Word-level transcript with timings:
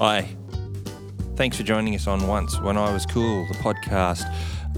Hi. 0.00 0.28
Thanks 1.36 1.56
for 1.56 1.62
joining 1.62 1.94
us 1.94 2.06
on 2.06 2.26
Once 2.26 2.60
When 2.60 2.76
I 2.76 2.92
Was 2.92 3.06
Cool, 3.06 3.46
the 3.48 3.54
podcast 3.54 4.24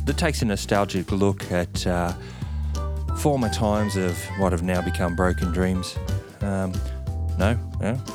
that 0.05 0.17
takes 0.19 0.43
a 0.43 0.45
nostalgic 0.45 1.11
look 1.13 1.51
at 1.53 1.87
uh, 1.87 2.13
former 3.19 3.49
times 3.51 3.97
of 3.97 4.19
what 4.39 4.53
have 4.53 4.63
now 4.63 4.81
become 4.83 5.17
broken 5.17 5.53
dreams. 5.53 5.97
Um, 6.41 6.73
no? 7.39 7.59
No? 7.81 7.99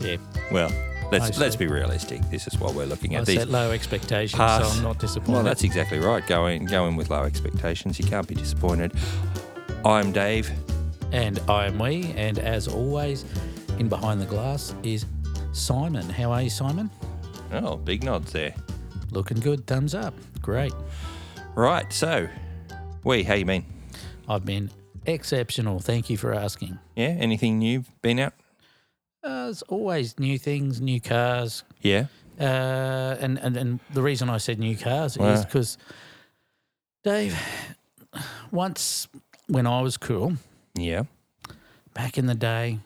Yeah, 0.00 0.16
Well, 0.52 0.70
let's, 1.10 1.36
I 1.36 1.40
let's 1.40 1.56
be 1.56 1.66
realistic. 1.66 2.20
This 2.30 2.46
is 2.46 2.56
what 2.60 2.72
we're 2.74 2.86
looking 2.86 3.16
I 3.16 3.18
at. 3.18 3.26
These 3.26 3.40
set 3.40 3.48
low 3.48 3.72
expectations, 3.72 4.38
past- 4.38 4.70
so 4.70 4.76
I'm 4.78 4.84
not 4.84 5.00
disappointed. 5.00 5.32
Well, 5.32 5.42
that's 5.42 5.64
exactly 5.64 5.98
right. 5.98 6.24
Going 6.24 6.66
going 6.66 6.94
with 6.94 7.10
low 7.10 7.24
expectations, 7.24 7.98
you 7.98 8.04
can't 8.06 8.28
be 8.28 8.36
disappointed. 8.36 8.92
I'm 9.84 10.12
Dave. 10.12 10.52
and 11.10 11.40
I 11.48 11.66
am 11.66 11.80
we, 11.80 12.12
and 12.16 12.38
as 12.38 12.68
always, 12.68 13.24
in 13.80 13.88
behind 13.88 14.20
the 14.20 14.26
glass 14.26 14.72
is 14.84 15.04
Simon. 15.58 16.08
How 16.08 16.32
are 16.32 16.42
you, 16.42 16.50
Simon? 16.50 16.90
Oh, 17.52 17.76
big 17.76 18.04
nods 18.04 18.32
there. 18.32 18.54
Looking 19.10 19.40
good. 19.40 19.66
Thumbs 19.66 19.94
up. 19.94 20.14
Great. 20.40 20.72
Right, 21.54 21.92
so, 21.92 22.28
we, 23.04 23.22
how 23.24 23.34
you 23.34 23.44
been? 23.44 23.64
I've 24.28 24.44
been 24.44 24.70
exceptional. 25.06 25.80
Thank 25.80 26.10
you 26.10 26.16
for 26.16 26.32
asking. 26.34 26.78
Yeah, 26.94 27.08
anything 27.08 27.58
new 27.58 27.84
been 28.02 28.18
out? 28.20 28.34
Uh, 29.24 29.44
there's 29.46 29.62
always 29.62 30.18
new 30.18 30.38
things, 30.38 30.80
new 30.80 31.00
cars, 31.00 31.64
Yeah. 31.82 32.06
uh, 32.38 33.16
and, 33.20 33.38
and 33.38 33.56
and 33.56 33.80
the 33.92 34.02
reason 34.02 34.30
I 34.30 34.36
said 34.38 34.58
new 34.60 34.76
cars 34.76 35.16
is 35.16 35.44
because 35.44 35.76
Dave, 37.02 37.36
once 38.52 39.08
when 39.48 39.66
I 39.66 39.80
was 39.80 39.96
cool, 39.96 40.34
Yeah. 40.76 41.02
back 41.94 42.16
in 42.16 42.26
the 42.26 42.34
day, 42.36 42.78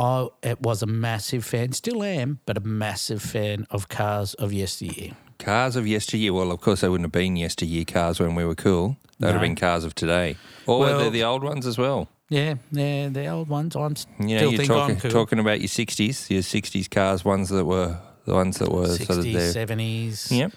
I 0.00 0.28
it 0.42 0.60
was 0.62 0.82
a 0.82 0.86
massive 0.86 1.44
fan, 1.44 1.72
still 1.72 2.02
am, 2.02 2.40
but 2.46 2.56
a 2.56 2.60
massive 2.60 3.20
fan 3.22 3.66
of 3.70 3.88
cars 3.88 4.34
of 4.34 4.52
yesteryear. 4.52 5.12
Cars 5.38 5.76
of 5.76 5.86
yesteryear. 5.86 6.32
Well, 6.32 6.50
of 6.50 6.60
course, 6.60 6.80
they 6.80 6.88
wouldn't 6.88 7.04
have 7.06 7.12
been 7.12 7.36
yesteryear 7.36 7.84
cars 7.84 8.18
when 8.18 8.34
we 8.34 8.44
were 8.44 8.54
cool. 8.54 8.96
They 9.18 9.26
would 9.26 9.32
have 9.34 9.42
been 9.42 9.56
cars 9.56 9.84
of 9.84 9.94
today. 9.94 10.36
Or 10.66 10.78
were 10.80 10.86
they 10.86 10.92
Well- 10.94 11.10
the 11.10 11.24
old 11.24 11.44
ones 11.44 11.66
as 11.66 11.76
well? 11.76 12.08
Yeah, 12.30 12.54
yeah, 12.72 13.08
the 13.08 13.26
old 13.26 13.48
ones. 13.48 13.74
I'm 13.76 13.94
You 14.20 14.36
know, 14.36 14.36
still 14.38 14.50
you're 14.52 14.58
think 14.58 14.68
talking, 14.68 14.94
I'm 14.96 15.00
cool. 15.00 15.10
talking 15.10 15.38
about 15.40 15.60
your 15.60 15.68
60s, 15.68 16.30
your 16.30 16.42
60s 16.42 16.88
cars, 16.88 17.24
ones 17.24 17.48
that 17.50 17.64
were 17.64 17.98
the 18.24 18.34
ones 18.34 18.58
that 18.58 18.70
were 18.70 18.86
sort 18.86 19.18
of 19.18 19.24
60s, 19.24 19.32
there. 19.34 19.52
70s, 19.66 20.30
Yep. 20.30 20.52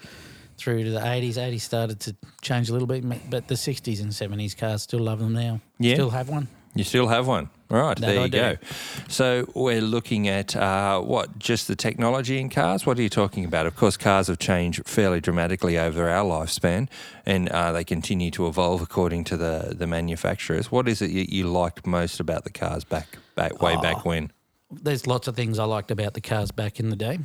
through 0.58 0.84
to 0.84 0.92
the 0.92 1.00
80s. 1.06 1.38
80s 1.38 1.64
started 1.64 2.00
to 2.02 2.16
change 2.42 2.70
a 2.70 2.74
little 2.74 2.88
bit, 2.88 3.04
but 3.30 3.48
the 3.48 3.56
60s 3.58 4.00
and 4.02 4.14
70s 4.14 4.54
cars 4.56 4.84
still 4.84 5.00
love 5.00 5.20
them 5.20 5.34
now. 5.34 5.60
Yeah. 5.80 5.96
Still 5.96 6.12
have 6.12 6.30
one. 6.30 6.48
You 6.76 6.84
still 6.84 7.08
have 7.08 7.28
one. 7.28 7.50
Right, 7.74 7.98
That 7.98 8.06
there 8.06 8.20
I 8.20 8.24
you 8.26 8.30
do. 8.30 8.38
go. 8.40 8.58
So 9.08 9.50
we're 9.56 9.82
looking 9.82 10.28
at 10.28 10.56
uh, 10.56 11.02
what, 11.02 11.40
just 11.40 11.68
the 11.68 11.76
technology 11.76 12.40
in 12.40 12.50
cars? 12.50 12.86
What 12.86 13.00
are 13.00 13.02
you 13.02 13.10
talking 13.10 13.46
about? 13.46 13.66
Of 13.66 13.76
course, 13.76 13.98
cars 13.98 14.28
have 14.28 14.38
changed 14.38 14.88
fairly 14.88 15.20
dramatically 15.20 15.78
over 15.80 16.08
our 16.08 16.24
lifespan 16.24 16.88
and 17.26 17.50
uh, 17.50 17.72
they 17.72 17.84
continue 17.84 18.30
to 18.32 18.46
evolve 18.48 18.82
according 18.84 19.24
to 19.26 19.38
the, 19.38 19.74
the 19.76 19.88
manufacturers. 19.88 20.72
What 20.72 20.88
is 20.88 21.02
it 21.02 21.10
you, 21.10 21.26
you 21.28 21.48
liked 21.48 21.88
most 21.88 22.20
about 22.20 22.44
the 22.44 22.52
cars 22.52 22.84
back, 22.84 23.18
back 23.36 23.60
way 23.62 23.76
back 23.78 23.98
Oh. 24.06 24.10
when? 24.10 24.32
There's 24.72 25.08
lots 25.08 25.28
of 25.28 25.36
things 25.36 25.58
I 25.58 25.64
liked 25.66 25.90
about 25.90 26.14
the 26.14 26.22
cars 26.22 26.52
back 26.52 26.80
in 26.80 26.90
the 26.90 26.96
day. 26.96 27.20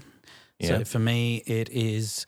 Yeah. 0.59 0.69
So 0.79 0.85
for 0.85 0.99
me, 0.99 1.43
it 1.47 1.69
is 1.71 2.25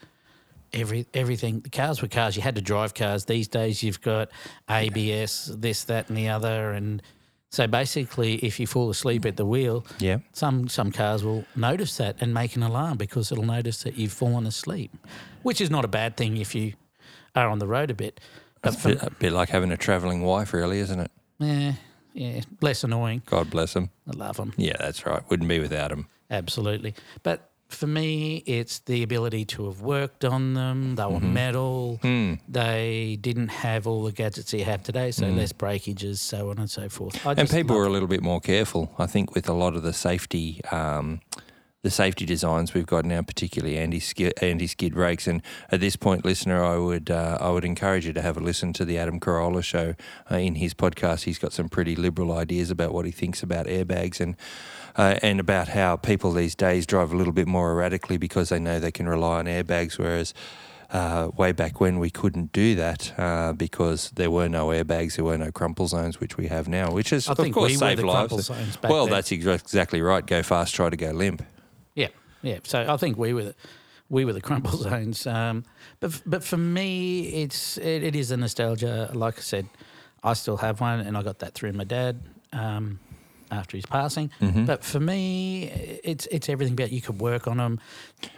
every 0.72 1.06
everything. 1.14 1.60
The 1.60 1.70
cars 1.70 2.00
were 2.00 2.08
cars. 2.08 2.36
You 2.36 2.42
had 2.42 2.54
to 2.56 2.62
drive 2.62 2.94
cars. 2.94 3.24
These 3.24 3.48
days, 3.48 3.82
you've 3.82 4.00
got 4.02 4.30
ABS, 4.68 5.52
this, 5.58 5.84
that, 5.84 6.08
and 6.08 6.16
the 6.16 6.28
other, 6.28 6.72
and 6.72 7.02
so 7.50 7.66
basically, 7.66 8.34
if 8.36 8.58
you 8.60 8.66
fall 8.66 8.90
asleep 8.90 9.26
at 9.26 9.36
the 9.36 9.44
wheel, 9.44 9.84
Yeah. 9.98 10.18
some 10.32 10.68
some 10.68 10.90
cars 10.92 11.22
will 11.24 11.44
notice 11.56 11.96
that 11.96 12.16
and 12.20 12.32
make 12.32 12.56
an 12.56 12.62
alarm 12.62 12.96
because 12.96 13.32
it'll 13.32 13.44
notice 13.44 13.82
that 13.82 13.96
you've 13.98 14.12
fallen 14.12 14.46
asleep, 14.46 14.90
which 15.42 15.60
is 15.60 15.70
not 15.70 15.84
a 15.84 15.88
bad 15.88 16.16
thing 16.16 16.36
if 16.36 16.54
you 16.54 16.74
are 17.34 17.48
on 17.48 17.58
the 17.58 17.66
road 17.66 17.90
a 17.90 17.94
bit. 17.94 18.20
But 18.62 18.84
A 18.84 18.88
bit, 18.88 19.02
a 19.02 19.10
bit 19.10 19.32
like 19.32 19.48
having 19.48 19.72
a 19.72 19.76
travelling 19.76 20.22
wife, 20.22 20.52
really, 20.52 20.78
isn't 20.80 21.00
it? 21.00 21.10
yeah, 21.38 21.72
yeah, 22.12 22.40
less 22.60 22.84
annoying. 22.84 23.22
God 23.26 23.50
bless 23.50 23.72
them. 23.72 23.90
I 24.06 24.16
love 24.16 24.36
them. 24.36 24.52
Yeah, 24.56 24.76
that's 24.78 25.04
right. 25.06 25.22
Wouldn't 25.30 25.48
be 25.48 25.58
without 25.60 25.88
them. 25.90 26.06
Absolutely. 26.30 26.94
But 27.22 27.49
for 27.72 27.86
me, 27.86 28.42
it's 28.46 28.80
the 28.80 29.02
ability 29.02 29.44
to 29.46 29.66
have 29.66 29.80
worked 29.80 30.24
on 30.24 30.54
them. 30.54 30.96
They 30.96 31.06
were 31.06 31.20
metal. 31.20 31.98
Hmm. 32.02 32.34
They 32.48 33.18
didn't 33.20 33.48
have 33.48 33.86
all 33.86 34.04
the 34.04 34.12
gadgets 34.12 34.52
you 34.52 34.64
have 34.64 34.82
today, 34.82 35.10
so 35.10 35.26
less 35.26 35.52
breakages, 35.52 36.20
so 36.20 36.50
on 36.50 36.58
and 36.58 36.70
so 36.70 36.88
forth. 36.88 37.26
I 37.26 37.32
And 37.32 37.48
people 37.48 37.76
were 37.76 37.86
a 37.86 37.90
little 37.90 38.08
bit 38.08 38.22
more 38.22 38.40
careful, 38.40 38.92
I 38.98 39.06
think, 39.06 39.34
with 39.34 39.48
a 39.48 39.52
lot 39.52 39.74
of 39.76 39.82
the 39.82 39.92
safety, 39.92 40.60
um, 40.70 41.20
the 41.82 41.90
safety 41.90 42.26
designs 42.26 42.74
we've 42.74 42.86
got 42.86 43.04
now, 43.04 43.22
particularly 43.22 43.78
anti 43.78 44.02
anti 44.42 44.66
skid 44.66 44.94
brakes. 44.94 45.26
And 45.26 45.42
at 45.70 45.80
this 45.80 45.96
point, 45.96 46.24
listener, 46.24 46.62
I 46.62 46.76
would 46.76 47.10
uh, 47.10 47.38
I 47.40 47.50
would 47.50 47.64
encourage 47.64 48.06
you 48.06 48.12
to 48.12 48.22
have 48.22 48.36
a 48.36 48.40
listen 48.40 48.72
to 48.74 48.84
the 48.84 48.98
Adam 48.98 49.18
Carolla 49.18 49.64
show. 49.64 49.94
Uh, 50.30 50.36
in 50.36 50.56
his 50.56 50.74
podcast, 50.74 51.24
he's 51.24 51.38
got 51.38 51.52
some 51.52 51.68
pretty 51.68 51.96
liberal 51.96 52.32
ideas 52.32 52.70
about 52.70 52.92
what 52.92 53.06
he 53.06 53.10
thinks 53.12 53.42
about 53.42 53.66
airbags 53.66 54.20
and. 54.20 54.36
Uh, 54.96 55.16
and 55.22 55.38
about 55.38 55.68
how 55.68 55.94
people 55.94 56.32
these 56.32 56.56
days 56.56 56.84
drive 56.84 57.12
a 57.12 57.16
little 57.16 57.32
bit 57.32 57.46
more 57.46 57.70
erratically 57.70 58.16
because 58.16 58.48
they 58.48 58.58
know 58.58 58.80
they 58.80 58.90
can 58.90 59.08
rely 59.08 59.38
on 59.38 59.44
airbags, 59.44 59.96
whereas 59.98 60.34
uh, 60.90 61.30
way 61.36 61.52
back 61.52 61.80
when 61.80 62.00
we 62.00 62.10
couldn't 62.10 62.50
do 62.52 62.74
that 62.74 63.16
uh, 63.16 63.52
because 63.52 64.10
there 64.16 64.32
were 64.32 64.48
no 64.48 64.66
airbags, 64.66 65.14
there 65.14 65.24
were 65.24 65.38
no 65.38 65.52
crumple 65.52 65.86
zones, 65.86 66.18
which 66.18 66.36
we 66.36 66.48
have 66.48 66.66
now, 66.66 66.90
which 66.90 67.12
is 67.12 67.28
I 67.28 67.32
of 67.32 67.52
course 67.52 67.70
we 67.70 67.76
saved 67.76 68.00
the 68.00 68.06
lives. 68.06 68.50
well, 68.82 69.04
then. 69.04 69.14
that's 69.14 69.30
ex- 69.30 69.46
exactly 69.46 70.02
right. 70.02 70.26
Go 70.26 70.42
fast, 70.42 70.74
try 70.74 70.90
to 70.90 70.96
go 70.96 71.12
limp. 71.12 71.44
Yeah. 72.42 72.58
So 72.64 72.84
I 72.88 72.96
think 72.96 73.16
we 73.18 73.32
were 73.32 73.44
the, 73.44 73.54
we 74.08 74.24
were 74.24 74.32
the 74.32 74.40
crumple 74.48 74.76
zones. 74.78 75.26
Um, 75.26 75.64
but 76.00 76.20
but 76.26 76.42
for 76.44 76.56
me, 76.56 77.22
it's 77.42 77.76
it, 77.78 78.02
it 78.02 78.16
is 78.16 78.30
a 78.30 78.36
nostalgia. 78.36 79.10
Like 79.14 79.38
I 79.38 79.42
said, 79.42 79.66
I 80.22 80.32
still 80.34 80.56
have 80.58 80.80
one, 80.80 81.00
and 81.00 81.16
I 81.16 81.22
got 81.22 81.38
that 81.40 81.54
through 81.54 81.72
my 81.72 81.84
dad. 81.84 82.20
Um, 82.52 82.98
after 83.52 83.76
his 83.76 83.84
passing, 83.84 84.30
Mm-hmm. 84.40 84.64
but 84.64 84.84
for 84.84 85.00
me, 85.00 85.64
it's 86.04 86.26
it's 86.26 86.48
everything 86.48 86.74
about 86.74 86.92
you 86.92 87.00
could 87.00 87.20
work 87.20 87.48
on 87.48 87.56
them. 87.56 87.80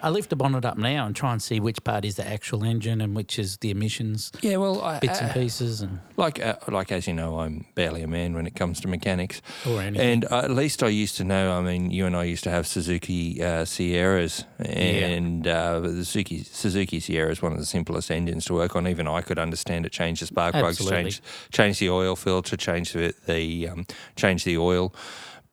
I 0.03 0.11
lift 0.11 0.31
the 0.31 0.37
bonnet 0.37 0.65
up 0.65 0.79
now 0.79 1.07
and 1.07 1.15
try 1.15 1.33
and 1.33 1.43
see 1.43 1.61
which 1.61 1.83
part 1.85 2.05
is 2.05 2.17
the 2.17 2.27
actual 2.27 2.65
engine 2.65 3.01
and 3.01 3.15
which 3.15 3.39
is 3.39 3.57
the 3.59 3.71
emissions 3.71 4.33
Yeah, 4.41 4.57
well, 4.57 4.83
I, 4.83 4.99
bits 4.99 5.21
and 5.21 5.33
pieces 5.33 5.81
and 5.81 6.01
like 6.17 6.45
uh, 6.45 6.57
like 6.69 6.93
as 6.93 7.07
you 7.07 7.15
know, 7.15 7.41
I'm 7.41 7.67
barely 7.75 8.03
a 8.03 8.07
man 8.09 8.35
when 8.35 8.47
it 8.47 8.55
comes 8.55 8.81
to 8.81 8.89
mechanics. 8.89 9.43
or 9.67 9.81
anything. 9.81 10.13
And 10.13 10.25
uh, 10.27 10.39
at 10.39 10.51
least 10.51 10.83
I 10.83 10.89
used 10.89 11.17
to 11.17 11.25
know. 11.25 11.53
I 11.53 11.61
mean, 11.61 11.91
you 11.91 12.07
and 12.07 12.17
I 12.17 12.25
used 12.25 12.45
to 12.45 12.51
have 12.51 12.67
Suzuki 12.67 13.43
uh, 13.43 13.65
Sierras, 13.65 14.45
and 14.59 15.47
uh, 15.47 15.81
the 15.81 16.05
Suzuki 16.05 16.43
Suzuki 16.45 17.01
Sierra 17.01 17.31
is 17.31 17.43
one 17.43 17.53
of 17.53 17.59
the 17.59 17.67
simplest 17.67 18.11
engines 18.11 18.45
to 18.47 18.55
work 18.55 18.77
on. 18.77 18.87
Even 18.87 19.09
I 19.09 19.21
could 19.21 19.39
understand 19.39 19.87
it. 19.87 19.93
Change 19.93 20.21
the 20.21 20.27
spark 20.27 20.55
plugs, 20.55 20.85
change 20.87 21.23
change 21.51 21.79
the 21.79 21.91
oil 21.91 22.17
filter, 22.17 22.57
change 22.57 22.93
the, 22.93 23.15
the 23.27 23.69
um, 23.69 23.87
change 24.17 24.45
the 24.45 24.57
oil. 24.59 24.95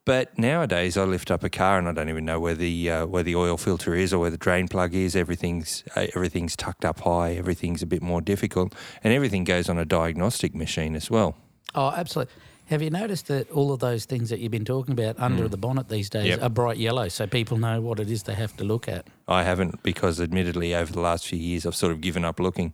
But 0.09 0.39
nowadays, 0.39 0.97
I 0.97 1.03
lift 1.03 1.29
up 1.29 1.43
a 1.43 1.51
car 1.51 1.77
and 1.77 1.87
I 1.87 1.91
don't 1.91 2.09
even 2.09 2.25
know 2.25 2.39
where 2.39 2.55
the 2.55 2.89
uh, 2.89 3.05
where 3.05 3.21
the 3.21 3.35
oil 3.35 3.57
filter 3.57 3.93
is 3.93 4.11
or 4.11 4.17
where 4.17 4.31
the 4.31 4.39
drain 4.39 4.67
plug 4.67 4.95
is. 4.95 5.15
Everything's 5.15 5.83
uh, 5.95 6.07
everything's 6.15 6.55
tucked 6.55 6.83
up 6.83 7.01
high. 7.01 7.33
Everything's 7.33 7.83
a 7.83 7.85
bit 7.85 8.01
more 8.01 8.19
difficult, 8.19 8.73
and 9.03 9.13
everything 9.13 9.43
goes 9.43 9.69
on 9.69 9.77
a 9.77 9.85
diagnostic 9.85 10.55
machine 10.55 10.95
as 10.95 11.11
well. 11.11 11.35
oh, 11.75 11.91
absolutely. 11.95 12.33
Have 12.71 12.81
you 12.81 12.89
noticed 12.89 13.27
that 13.27 13.51
all 13.51 13.71
of 13.71 13.79
those 13.81 14.05
things 14.05 14.31
that 14.31 14.39
you've 14.39 14.51
been 14.51 14.65
talking 14.65 14.93
about 14.93 15.19
under 15.19 15.47
the 15.47 15.57
bonnet 15.57 15.89
these 15.89 16.09
days 16.09 16.23
Mm. 16.25 16.29
Yep. 16.29 16.41
are 16.43 16.49
bright 16.49 16.77
yellow, 16.77 17.07
so 17.07 17.27
people 17.27 17.57
know 17.57 17.79
what 17.79 17.99
it 17.99 18.09
is 18.09 18.23
they 18.23 18.33
have 18.33 18.57
to 18.57 18.63
look 18.63 18.87
at? 18.87 19.05
I 19.27 19.43
haven't 19.43 19.83
because, 19.83 20.19
admittedly, 20.19 20.73
over 20.73 20.91
the 20.91 21.01
last 21.01 21.27
few 21.27 21.37
years, 21.39 21.67
I've 21.67 21.75
sort 21.75 21.91
of 21.91 22.01
given 22.01 22.25
up 22.25 22.39
looking. 22.39 22.73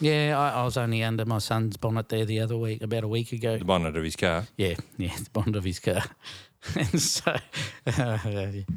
Yeah, 0.00 0.38
I, 0.38 0.60
I 0.60 0.64
was 0.64 0.76
only 0.76 1.02
under 1.02 1.24
my 1.24 1.38
son's 1.38 1.76
bonnet 1.76 2.08
there 2.08 2.24
the 2.24 2.40
other 2.40 2.56
week, 2.56 2.82
about 2.82 3.04
a 3.04 3.08
week 3.08 3.32
ago. 3.32 3.56
The 3.58 3.64
bonnet 3.64 3.96
of 3.96 4.04
his 4.04 4.16
car. 4.16 4.46
Yeah, 4.56 4.74
yeah, 4.98 5.16
the 5.16 5.30
bonnet 5.32 5.56
of 5.56 5.64
his 5.64 5.78
car. 5.80 6.04
and 6.74 7.00
so 7.00 7.36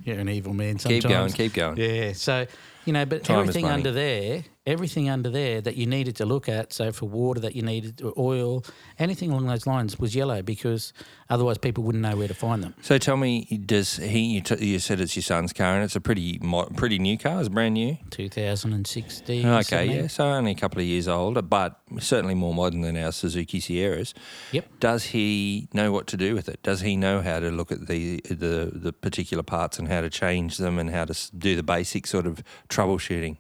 you're 0.04 0.20
an 0.20 0.30
evil 0.30 0.54
man 0.54 0.80
sometimes. 0.80 1.04
Keep 1.04 1.10
going, 1.10 1.32
keep 1.32 1.54
going. 1.54 1.78
Yeah, 1.78 2.14
so 2.14 2.46
you 2.86 2.94
know, 2.94 3.06
but 3.06 3.24
Time 3.24 3.40
everything 3.40 3.66
under 3.66 3.92
there, 3.92 4.44
everything 4.66 5.10
under 5.10 5.30
there 5.30 5.62
that 5.62 5.76
you 5.76 5.86
needed 5.86 6.16
to 6.18 6.26
look 6.26 6.48
at. 6.48 6.74
So 6.74 6.92
for 6.92 7.08
water 7.08 7.40
that 7.42 7.56
you 7.56 7.62
needed, 7.62 8.02
or 8.02 8.14
oil, 8.18 8.64
anything 9.00 9.32
along 9.32 9.48
those 9.48 9.66
lines 9.66 10.00
was 10.00 10.16
yellow 10.16 10.42
because 10.42 10.94
otherwise 11.30 11.58
people 11.58 11.84
wouldn't 11.84 12.02
know 12.02 12.16
where 12.16 12.28
to 12.28 12.34
find 12.34 12.64
them. 12.64 12.76
So 12.82 12.98
tell 12.98 13.18
me, 13.18 13.46
does 13.66 13.98
he? 13.98 14.20
You, 14.20 14.42
t- 14.42 14.66
you 14.66 14.80
said 14.80 15.00
it's 15.00 15.16
your 15.16 15.24
son's 15.24 15.54
car, 15.54 15.76
and 15.76 15.84
it's 15.84 15.96
a 15.96 16.02
pretty 16.02 16.40
mo- 16.42 16.70
pretty 16.76 17.00
new 17.00 17.18
car. 17.18 17.40
It's 17.40 17.50
brand 17.50 17.74
new. 17.74 17.98
2016. 18.10 19.46
Okay, 19.46 19.86
yeah, 19.86 20.08
so 20.08 20.26
only 20.26 20.52
a 20.52 20.56
couple 20.56 20.80
of 20.80 20.86
years 20.86 21.08
old, 21.08 21.50
but 21.50 21.80
certainly 22.00 22.36
more 22.36 22.54
modern 22.54 22.82
than 22.82 22.98
our 22.98 23.12
Suzuki 23.12 23.60
Sierras. 23.60 24.14
Yep. 24.52 24.80
Does 24.80 25.06
he 25.06 25.68
know 25.74 25.92
what 25.92 26.08
to 26.08 26.18
do 26.18 26.36
with 26.36 26.48
it? 26.50 26.62
Does 26.64 26.82
he 26.82 26.96
know 26.96 27.22
how 27.22 27.40
to 27.40 27.52
look 27.52 27.72
at 27.72 27.88
the 27.88 28.22
the, 28.30 28.72
the 28.74 28.94
particular 28.94 29.44
parts 29.44 29.80
and 29.80 29.88
how 29.88 30.02
to 30.02 30.10
change 30.10 30.58
them 30.58 30.78
and 30.78 30.90
how 30.90 31.06
to 31.06 31.38
do 31.38 31.56
the 31.56 31.64
basic 31.64 32.08
sort 32.08 32.26
of 32.26 32.44
troubleshooting? 32.72 33.38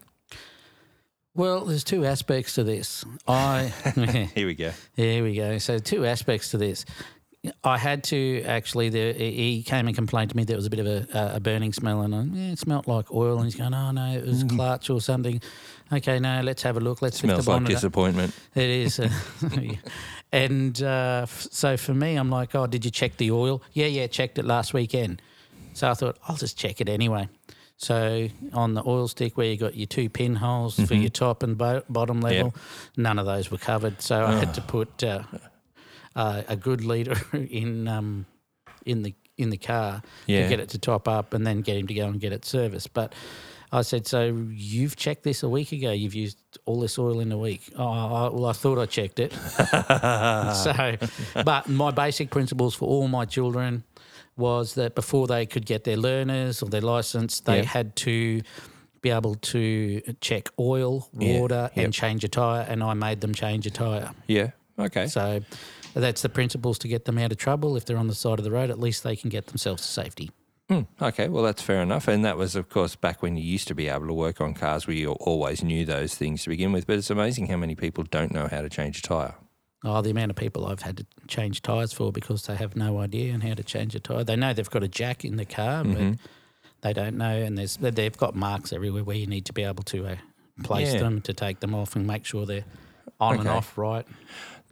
Well, 1.33 1.63
there's 1.65 1.83
two 1.85 2.05
aspects 2.05 2.55
to 2.55 2.63
this. 2.63 3.05
I 3.27 3.71
Here 4.35 4.45
we 4.47 4.53
go. 4.53 4.71
There 4.95 5.23
we 5.23 5.35
go. 5.35 5.57
So 5.59 5.79
two 5.79 6.05
aspects 6.05 6.49
to 6.51 6.57
this. 6.57 6.85
I 7.63 7.77
had 7.79 8.03
to 8.05 8.43
actually. 8.43 8.89
The, 8.89 9.13
he 9.13 9.63
came 9.63 9.87
and 9.87 9.95
complained 9.95 10.29
to 10.29 10.37
me 10.37 10.43
there 10.43 10.57
was 10.57 10.67
a 10.67 10.69
bit 10.69 10.79
of 10.79 10.85
a, 10.85 11.31
a 11.35 11.39
burning 11.39 11.73
smell, 11.73 12.01
and 12.01 12.13
I, 12.13 12.21
yeah, 12.23 12.51
it 12.51 12.59
smelled 12.59 12.85
like 12.85 13.11
oil. 13.11 13.37
And 13.37 13.45
he's 13.45 13.55
going, 13.55 13.73
"Oh 13.73 13.89
no, 13.91 14.11
it 14.11 14.23
was 14.25 14.43
clutch 14.43 14.91
or 14.91 15.01
something." 15.01 15.41
Okay, 15.91 16.19
no, 16.19 16.41
let's 16.41 16.61
have 16.61 16.77
a 16.77 16.79
look. 16.79 17.01
Let's 17.01 17.15
lift 17.23 17.33
Smells 17.33 17.45
the 17.45 17.51
like 17.51 17.55
bonnet 17.61 17.69
up. 17.69 17.75
disappointment. 17.77 18.35
It 18.53 18.69
is. 18.69 18.99
and 20.31 20.81
uh, 20.83 21.21
f- 21.23 21.47
so 21.51 21.77
for 21.77 21.93
me, 21.93 22.15
I'm 22.15 22.29
like, 22.29 22.53
oh, 22.55 22.67
did 22.67 22.85
you 22.85 22.91
check 22.91 23.17
the 23.17 23.31
oil? 23.31 23.61
Yeah, 23.73 23.87
yeah, 23.87 24.07
checked 24.07 24.37
it 24.37 24.45
last 24.45 24.73
weekend. 24.73 25.21
So 25.73 25.89
I 25.89 25.93
thought, 25.93 26.17
I'll 26.27 26.35
just 26.37 26.57
check 26.57 26.79
it 26.81 26.89
anyway. 26.89 27.27
So 27.81 28.27
on 28.53 28.75
the 28.75 28.83
oil 28.85 29.07
stick 29.07 29.37
where 29.37 29.47
you 29.47 29.57
got 29.57 29.75
your 29.75 29.87
two 29.87 30.07
pinholes 30.07 30.79
for 30.79 30.93
your 30.93 31.09
top 31.09 31.41
and 31.41 31.57
bo- 31.57 31.81
bottom 31.89 32.21
level, 32.21 32.53
none 32.95 33.17
of 33.17 33.25
those 33.25 33.49
were 33.49 33.57
covered. 33.57 34.03
So 34.03 34.23
I 34.23 34.33
had 34.37 34.53
to 34.53 34.61
put 34.61 35.03
uh, 35.03 35.23
uh, 36.15 36.43
a 36.47 36.55
good 36.55 36.85
leader 36.85 37.15
in 37.33 37.87
um, 37.87 38.27
in 38.85 39.01
the 39.01 39.15
in 39.37 39.49
the 39.49 39.57
car 39.57 40.03
Yeah. 40.27 40.43
to 40.43 40.49
get 40.49 40.59
it 40.59 40.69
to 40.69 40.77
top 40.77 41.07
up, 41.07 41.33
and 41.33 41.47
then 41.47 41.61
get 41.61 41.75
him 41.75 41.87
to 41.87 41.93
go 41.95 42.05
and 42.07 42.19
get 42.21 42.31
it 42.33 42.45
serviced. 42.45 42.93
But 42.93 43.15
I 43.71 43.81
said, 43.81 44.05
so 44.05 44.25
you've 44.51 44.95
checked 44.95 45.23
this 45.23 45.41
a 45.41 45.49
week 45.49 45.71
ago. 45.71 45.91
You've 45.91 46.13
used 46.13 46.37
all 46.65 46.79
this 46.81 46.99
oil 46.99 47.19
in 47.19 47.31
a 47.31 47.37
week. 47.37 47.61
Oh, 47.77 47.87
I, 47.87 48.29
well, 48.29 48.45
I 48.45 48.51
thought 48.53 48.77
I 48.77 48.85
checked 48.85 49.19
it. 49.19 49.31
so, 50.13 50.97
but 51.43 51.67
my 51.69 51.89
basic 51.91 52.29
principles 52.29 52.75
for 52.75 52.87
all 52.87 53.07
my 53.07 53.25
children 53.25 53.83
was 54.41 54.73
that 54.75 54.95
before 54.95 55.27
they 55.27 55.45
could 55.45 55.65
get 55.65 55.83
their 55.85 55.97
learners 55.97 56.61
or 56.61 56.69
their 56.69 56.81
license, 56.81 57.39
they 57.39 57.57
Yeah. 57.59 57.65
had 57.77 57.95
to 58.07 58.41
be 59.01 59.09
able 59.09 59.35
to 59.35 60.01
check 60.21 60.49
oil, 60.59 61.07
Yeah, 61.17 61.39
water, 61.39 61.69
yep. 61.75 61.85
and 61.85 61.93
change 61.93 62.23
a 62.23 62.27
tire. 62.27 62.65
And 62.69 62.83
I 62.83 62.93
made 62.93 63.21
them 63.21 63.33
change 63.33 63.65
a 63.65 63.71
tire. 63.71 64.11
Yeah. 64.27 64.51
Okay. 64.77 65.07
So 65.07 65.41
that's 65.93 66.21
the 66.21 66.29
principles 66.29 66.77
to 66.79 66.87
get 66.87 67.05
them 67.05 67.17
out 67.17 67.31
of 67.31 67.37
trouble. 67.37 67.75
If 67.77 67.85
they're 67.85 67.97
on 67.97 68.07
the 68.07 68.15
side 68.15 68.37
of 68.39 68.43
the 68.45 68.51
road, 68.51 68.69
at 68.69 68.79
least 68.79 69.03
they 69.03 69.15
can 69.15 69.29
get 69.29 69.47
themselves 69.47 69.81
to 69.83 69.87
safety. 69.87 70.29
Hmm, 70.69 70.81
okay, 71.01 71.27
well, 71.27 71.43
that's 71.43 71.61
fair 71.61 71.81
enough. 71.81 72.07
And 72.07 72.23
that 72.23 72.37
was, 72.37 72.55
of 72.55 72.69
course, 72.69 72.95
back 72.95 73.21
when 73.21 73.35
you 73.35 73.43
used 73.43 73.67
to 73.67 73.75
be 73.75 73.89
able 73.89 74.07
to 74.07 74.13
work 74.13 74.39
on 74.39 74.53
cars 74.53 74.87
where 74.87 74.95
you 74.95 75.11
always 75.13 75.63
knew 75.63 75.83
those 75.83 76.15
things 76.15 76.43
to 76.43 76.49
begin 76.49 76.71
with. 76.71 76.87
But 76.87 76.97
it's 76.97 77.09
amazing 77.09 77.47
how 77.47 77.57
many 77.57 77.75
people 77.75 78.05
don't 78.05 78.31
know 78.31 78.47
how 78.47 78.61
to 78.61 78.69
change 78.69 78.99
a 78.99 79.01
tyre. 79.01 79.35
Oh, 79.83 80.01
the 80.01 80.11
amount 80.11 80.29
of 80.29 80.35
people 80.37 80.67
I've 80.67 80.81
had 80.83 80.97
to 80.97 81.05
change 81.27 81.61
tyres 81.63 81.91
for 81.91 82.11
because 82.11 82.45
they 82.45 82.55
have 82.55 82.75
no 82.75 82.99
idea 82.99 83.33
on 83.33 83.41
how 83.41 83.55
to 83.55 83.63
change 83.63 83.95
a 83.95 83.99
tyre. 83.99 84.23
They 84.23 84.35
know 84.35 84.53
they've 84.53 84.69
got 84.69 84.83
a 84.83 84.87
jack 84.87 85.25
in 85.25 85.37
the 85.37 85.45
car, 85.45 85.83
Mm-hmm. 85.83 86.11
but 86.11 86.19
they 86.81 86.93
don't 86.93 87.17
know. 87.17 87.35
And 87.35 87.57
there's 87.57 87.77
they've 87.77 88.15
got 88.17 88.35
marks 88.35 88.71
everywhere 88.73 89.03
where 89.03 89.15
you 89.17 89.25
need 89.27 89.45
to 89.45 89.53
be 89.53 89.63
able 89.63 89.83
to 89.85 90.05
uh, 90.07 90.15
place 90.63 90.93
Yeah. 90.93 90.99
them 90.99 91.21
to 91.21 91.33
take 91.33 91.61
them 91.61 91.73
off 91.73 91.95
and 91.95 92.05
make 92.05 92.25
sure 92.25 92.45
they're 92.45 92.65
on 93.19 93.39
and 93.39 93.49
off 93.49 93.75
right. 93.77 94.05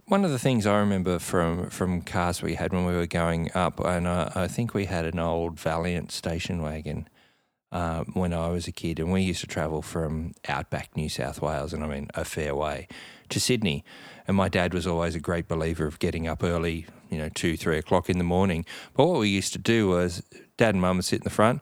One 0.05 0.25
of 0.25 0.31
the 0.31 0.39
things 0.39 0.65
I 0.65 0.77
remember 0.79 1.19
from, 1.19 1.69
from 1.69 2.01
cars 2.01 2.41
we 2.41 2.55
had 2.55 2.73
when 2.73 2.85
we 2.85 2.93
were 2.95 3.05
going 3.05 3.51
up, 3.53 3.79
and 3.79 4.07
I, 4.07 4.31
I 4.35 4.47
think 4.47 4.73
we 4.73 4.85
had 4.85 5.05
an 5.05 5.19
old 5.19 5.59
Valiant 5.59 6.11
station 6.11 6.63
wagon 6.63 7.07
uh, 7.71 8.03
when 8.13 8.33
I 8.33 8.49
was 8.49 8.67
a 8.67 8.71
kid, 8.71 8.99
and 8.99 9.11
we 9.11 9.21
used 9.21 9.41
to 9.41 9.47
travel 9.47 9.83
from 9.83 10.33
outback 10.47 10.95
New 10.97 11.09
South 11.09 11.41
Wales, 11.43 11.73
and 11.73 11.83
I 11.83 11.87
mean 11.87 12.07
a 12.15 12.25
fair 12.25 12.55
way, 12.55 12.87
to 13.29 13.39
Sydney. 13.39 13.83
And 14.27 14.37
my 14.37 14.49
dad 14.49 14.73
was 14.73 14.85
always 14.85 15.15
a 15.15 15.19
great 15.19 15.47
believer 15.47 15.87
of 15.87 15.99
getting 15.99 16.27
up 16.27 16.43
early, 16.43 16.85
you 17.09 17.17
know, 17.17 17.29
two, 17.29 17.57
three 17.57 17.77
o'clock 17.77 18.09
in 18.09 18.17
the 18.17 18.23
morning. 18.23 18.65
But 18.93 19.07
what 19.07 19.19
we 19.19 19.29
used 19.29 19.53
to 19.53 19.59
do 19.59 19.89
was 19.89 20.23
dad 20.57 20.75
and 20.75 20.81
mum 20.81 20.97
would 20.97 21.05
sit 21.05 21.21
in 21.21 21.23
the 21.23 21.29
front. 21.29 21.61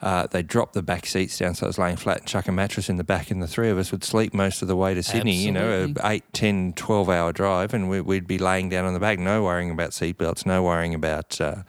Uh, 0.00 0.26
they'd 0.26 0.46
drop 0.46 0.74
the 0.74 0.82
back 0.82 1.06
seats 1.06 1.38
down 1.38 1.54
so 1.54 1.64
I 1.64 1.68
was 1.68 1.78
laying 1.78 1.96
flat 1.96 2.18
and 2.18 2.26
chuck 2.26 2.46
a 2.48 2.52
mattress 2.52 2.90
in 2.90 2.96
the 2.96 3.04
back, 3.04 3.30
and 3.30 3.42
the 3.42 3.46
three 3.46 3.70
of 3.70 3.78
us 3.78 3.90
would 3.92 4.04
sleep 4.04 4.34
most 4.34 4.60
of 4.60 4.68
the 4.68 4.76
way 4.76 4.92
to 4.92 5.02
Sydney, 5.02 5.34
you 5.34 5.50
know, 5.50 5.70
Absolutely. 5.70 6.02
a 6.04 6.12
8, 6.12 6.24
10, 6.34 6.72
12 6.74 7.08
hour 7.08 7.32
drive, 7.32 7.72
and 7.72 7.88
we, 7.88 8.02
we'd 8.02 8.26
be 8.26 8.36
laying 8.36 8.68
down 8.68 8.84
on 8.84 8.92
the 8.92 9.00
back, 9.00 9.18
no 9.18 9.42
worrying 9.42 9.70
about 9.70 9.92
seatbelts, 9.92 10.44
no 10.44 10.62
worrying 10.62 10.94
about 10.94 11.40
uh, 11.40 11.62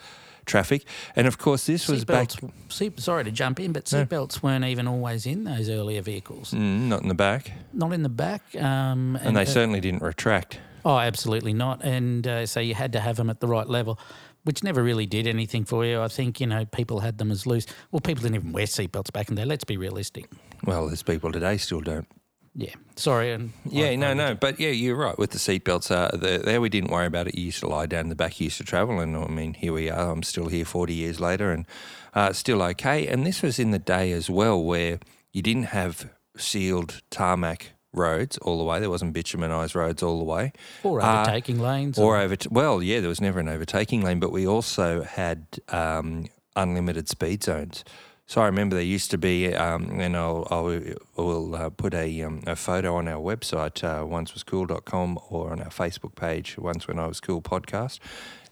traffic. 0.48 0.84
And 1.16 1.28
of 1.28 1.38
course, 1.38 1.66
this 1.66 1.88
was 1.88 2.06
back. 2.06 2.30
Seatbelts, 2.30 2.72
seat, 2.72 3.00
sorry 3.00 3.24
to 3.24 3.32
jump 3.32 3.60
in, 3.60 3.72
but 3.74 3.86
seatbelts 3.86 4.42
weren't 4.42 4.66
even 4.66 4.88
always 4.88 5.26
in 5.26 5.44
those 5.44 5.70
earlier 5.70 6.02
vehicles. 6.02 6.52
Mm, 6.52 6.88
not 6.88 7.02
in 7.04 7.08
the 7.08 7.14
back, 7.14 7.52
Not 7.74 7.94
in 7.94 8.04
the 8.04 8.10
back. 8.10 8.42
Um, 8.56 9.18
and 9.22 9.36
they 9.36 9.44
uh, 9.44 9.46
certainly 9.46 9.80
didn't 9.80 10.02
retract. 10.02 10.60
Oh, 10.84 10.98
absolutely 10.98 11.54
not. 11.54 11.84
And 11.84 12.26
uh, 12.26 12.46
so 12.46 12.60
you 12.60 12.74
had 12.74 12.94
to 12.94 13.00
have 13.00 13.18
them 13.18 13.30
at 13.30 13.42
the 13.42 13.48
right 13.48 13.68
level, 13.68 14.00
which 14.44 14.64
never 14.64 14.82
really 14.82 15.06
did 15.06 15.28
anything 15.28 15.66
for 15.66 15.86
you. 15.86 16.02
I 16.02 16.08
think, 16.08 16.40
you 16.40 16.48
know, 16.48 16.66
people 16.66 17.02
had 17.02 17.18
them 17.18 17.30
as 17.30 17.46
loose. 17.46 17.66
Well, 17.92 18.00
people 18.00 18.24
didn't 18.24 18.36
even 18.36 18.54
wear 18.54 18.66
seatbelts 18.66 19.12
back 19.12 19.30
in 19.30 19.36
there. 19.36 19.46
Let's 19.46 19.66
be 19.66 19.76
realistic. 19.76 20.30
Well, 20.64 20.88
there's 20.88 21.04
people 21.04 21.32
today 21.32 21.58
still 21.58 21.82
don't. 21.82 22.08
Yeah. 22.58 22.74
Sorry. 22.96 23.32
And 23.32 23.54
Yeah, 23.70 23.96
no, 23.96 24.16
no, 24.16 24.34
but 24.34 24.60
yeah, 24.60 24.70
you're 24.70 24.96
right. 24.96 25.18
With 25.18 25.30
the 25.30 25.38
seatbelts, 25.38 25.92
uh, 25.92 26.18
the, 26.18 26.40
there 26.44 26.60
we 26.60 26.70
didn't 26.70 26.90
worry 26.90 27.06
about 27.06 27.28
it. 27.28 27.38
You 27.38 27.46
used 27.46 27.60
to 27.60 27.68
lie 27.68 27.86
down 27.86 28.02
in 28.02 28.10
the 28.10 28.16
back, 28.16 28.40
you 28.40 28.46
used 28.46 28.58
to 28.58 28.64
travel, 28.64 29.00
and 29.00 29.16
I 29.16 29.28
mean, 29.28 29.54
here 29.54 29.72
we 29.74 29.92
are. 29.92 30.12
I'm 30.12 30.24
still 30.24 30.48
here 30.48 30.66
40 30.66 30.94
years 30.96 31.20
later, 31.20 31.52
and 31.52 31.68
uh, 32.16 32.34
still 32.34 32.64
okay. 32.64 33.08
And 33.08 33.28
this 33.28 33.44
was 33.44 33.60
in 33.60 33.70
the 33.70 33.80
day 33.80 34.12
as 34.12 34.28
well 34.28 34.62
where 34.62 35.00
you 35.32 35.44
didn't 35.44 35.66
have 35.66 36.10
sealed 36.36 37.02
tarmac 37.12 37.74
roads 37.94 38.40
all 38.40 38.58
the 38.58 38.64
way. 38.64 38.80
There 38.80 38.90
wasn't 38.90 39.14
bitumenized 39.14 39.76
roads 39.76 40.02
all 40.02 40.18
the 40.18 40.26
way. 40.26 40.52
Or 40.84 41.00
Uh, 41.00 41.22
overtaking 41.22 41.60
lanes. 41.60 42.00
Or 42.00 42.18
over, 42.18 42.36
well, 42.50 42.82
yeah, 42.82 43.00
there 43.02 43.10
was 43.10 43.22
never 43.22 43.40
an 43.40 43.50
overtaking 43.50 44.02
lane, 44.02 44.20
but 44.20 44.32
we 44.32 44.48
also 44.48 45.04
had 45.04 45.46
um, 45.70 46.26
unlimited 46.56 47.08
speed 47.08 47.44
zones. 47.44 47.84
So 48.30 48.42
I 48.42 48.46
remember 48.48 48.76
there 48.76 48.84
used 48.84 49.10
to 49.12 49.18
be, 49.18 49.54
um, 49.56 50.02
and 50.02 50.18
I'll, 50.18 50.46
I'll 50.52 50.82
we'll 51.16 51.56
uh, 51.56 51.70
put 51.70 51.94
a, 51.94 52.22
um, 52.24 52.44
a 52.46 52.58
photo 52.58 52.96
on 52.96 53.08
our 53.08 53.22
website, 53.22 53.82
uh, 53.86 54.04
oncewascool.com, 54.04 55.18
or 55.30 55.52
on 55.54 55.62
our 55.62 55.70
Facebook 55.70 56.14
page, 56.16 56.58
Once 56.58 56.90
When 56.90 57.00
I 57.00 57.08
Was 57.08 57.22
Cool 57.22 57.42
podcast. 57.42 58.00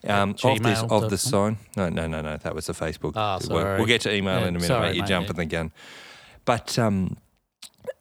Um, 0.02 0.34
of, 0.42 0.62
this, 0.62 0.82
of 0.82 1.10
the 1.10 1.18
sign. 1.18 1.58
No, 1.76 1.90
no, 1.90 2.06
no, 2.06 2.22
no. 2.22 2.38
That 2.38 2.54
was 2.54 2.66
the 2.66 2.72
Facebook. 2.72 3.16
We'll- 3.16 3.40
sorry. 3.40 3.76
We'll 3.76 3.86
get 3.86 4.00
to 4.02 4.14
email 4.14 4.40
Yeah, 4.40 4.48
in 4.48 4.48
a 4.48 4.52
minute, 4.52 4.66
sorry, 4.66 4.88
mate. 4.88 4.96
You're 4.96 5.02
mate, 5.04 5.08
jumping 5.08 5.36
yeah. 5.36 5.42
the 5.42 5.46
gun. 5.46 5.72
But 6.46 6.78
um, 6.78 7.18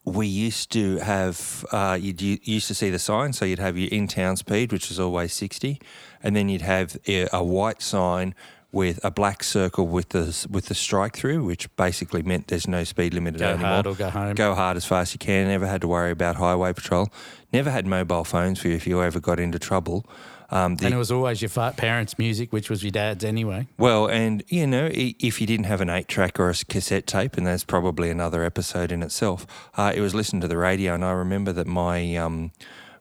we 0.06 0.28
used 0.28 0.72
to 0.74 0.98
have 1.00 1.66
uh, 1.74 1.98
you'd, 2.00 2.22
you 2.22 2.38
used 2.44 2.68
to 2.68 2.76
see 2.76 2.90
the 2.90 3.00
sign, 3.00 3.34
so 3.34 3.44
you'd 3.44 3.60
have 3.60 3.78
your 3.78 3.90
in-town 3.90 4.38
speed, 4.38 4.72
which 4.72 4.88
was 4.90 5.00
always 5.00 5.34
sixty, 5.34 5.82
and 6.24 6.36
then 6.36 6.48
you'd 6.48 6.62
have 6.62 6.98
a, 7.08 7.28
a 7.34 7.44
white 7.44 7.82
sign 7.82 8.36
with 8.76 9.00
a 9.06 9.10
black 9.10 9.42
circle 9.42 9.88
with 9.88 10.10
the 10.10 10.48
with 10.52 10.66
the 10.66 10.76
strike 10.76 11.16
through, 11.16 11.46
which 11.46 11.74
basically 11.78 12.22
meant 12.22 12.48
there's 12.48 12.68
no 12.68 12.84
speed 12.84 13.14
limit 13.14 13.38
go 13.38 13.52
anymore. 13.52 13.68
hard 13.68 13.88
or 13.88 13.96
go 13.96 14.10
home. 14.10 14.36
Go 14.36 14.54
hard 14.54 14.76
as 14.76 14.86
fast 14.86 15.12
as 15.12 15.14
you 15.14 15.20
can. 15.20 15.48
Never 15.48 15.66
had 15.66 15.80
to 15.82 15.88
worry 15.88 16.12
about 16.12 16.36
highway 16.36 16.74
patrol. 16.74 17.08
Never 17.54 17.72
had 17.72 17.88
mobile 17.88 18.26
phones 18.26 18.60
for 18.60 18.68
you 18.68 18.76
if 18.76 18.86
you 18.86 19.02
ever 19.02 19.22
got 19.22 19.40
into 19.40 19.58
trouble. 19.58 20.06
Um, 20.50 20.76
the, 20.76 20.86
and 20.86 20.94
it 20.94 20.98
was 20.98 21.10
always 21.10 21.42
your 21.42 21.50
fa- 21.50 21.74
parents' 21.76 22.20
music, 22.20 22.52
which 22.52 22.70
was 22.70 22.84
your 22.84 22.92
dad's 22.92 23.24
anyway. 23.24 23.68
well, 23.78 24.08
and 24.08 24.44
you 24.50 24.68
know, 24.68 24.90
if 24.92 25.40
you 25.40 25.48
didn't 25.48 25.66
have 25.66 25.80
an 25.80 25.90
eight 25.90 26.10
track 26.10 26.38
or 26.38 26.50
a 26.50 26.54
cassette 26.54 27.08
tape, 27.08 27.38
and 27.38 27.48
that's 27.48 27.64
probably 27.64 28.10
another 28.12 28.44
episode 28.44 28.92
in 28.92 29.02
itself, 29.02 29.48
uh, 29.76 29.94
it 29.96 30.02
was 30.02 30.14
listened 30.14 30.42
to 30.42 30.50
the 30.50 30.58
radio. 30.58 30.94
And 30.94 31.04
I 31.04 31.12
remember 31.12 31.54
that 31.54 31.66
my 31.66 32.16
um, 32.18 32.52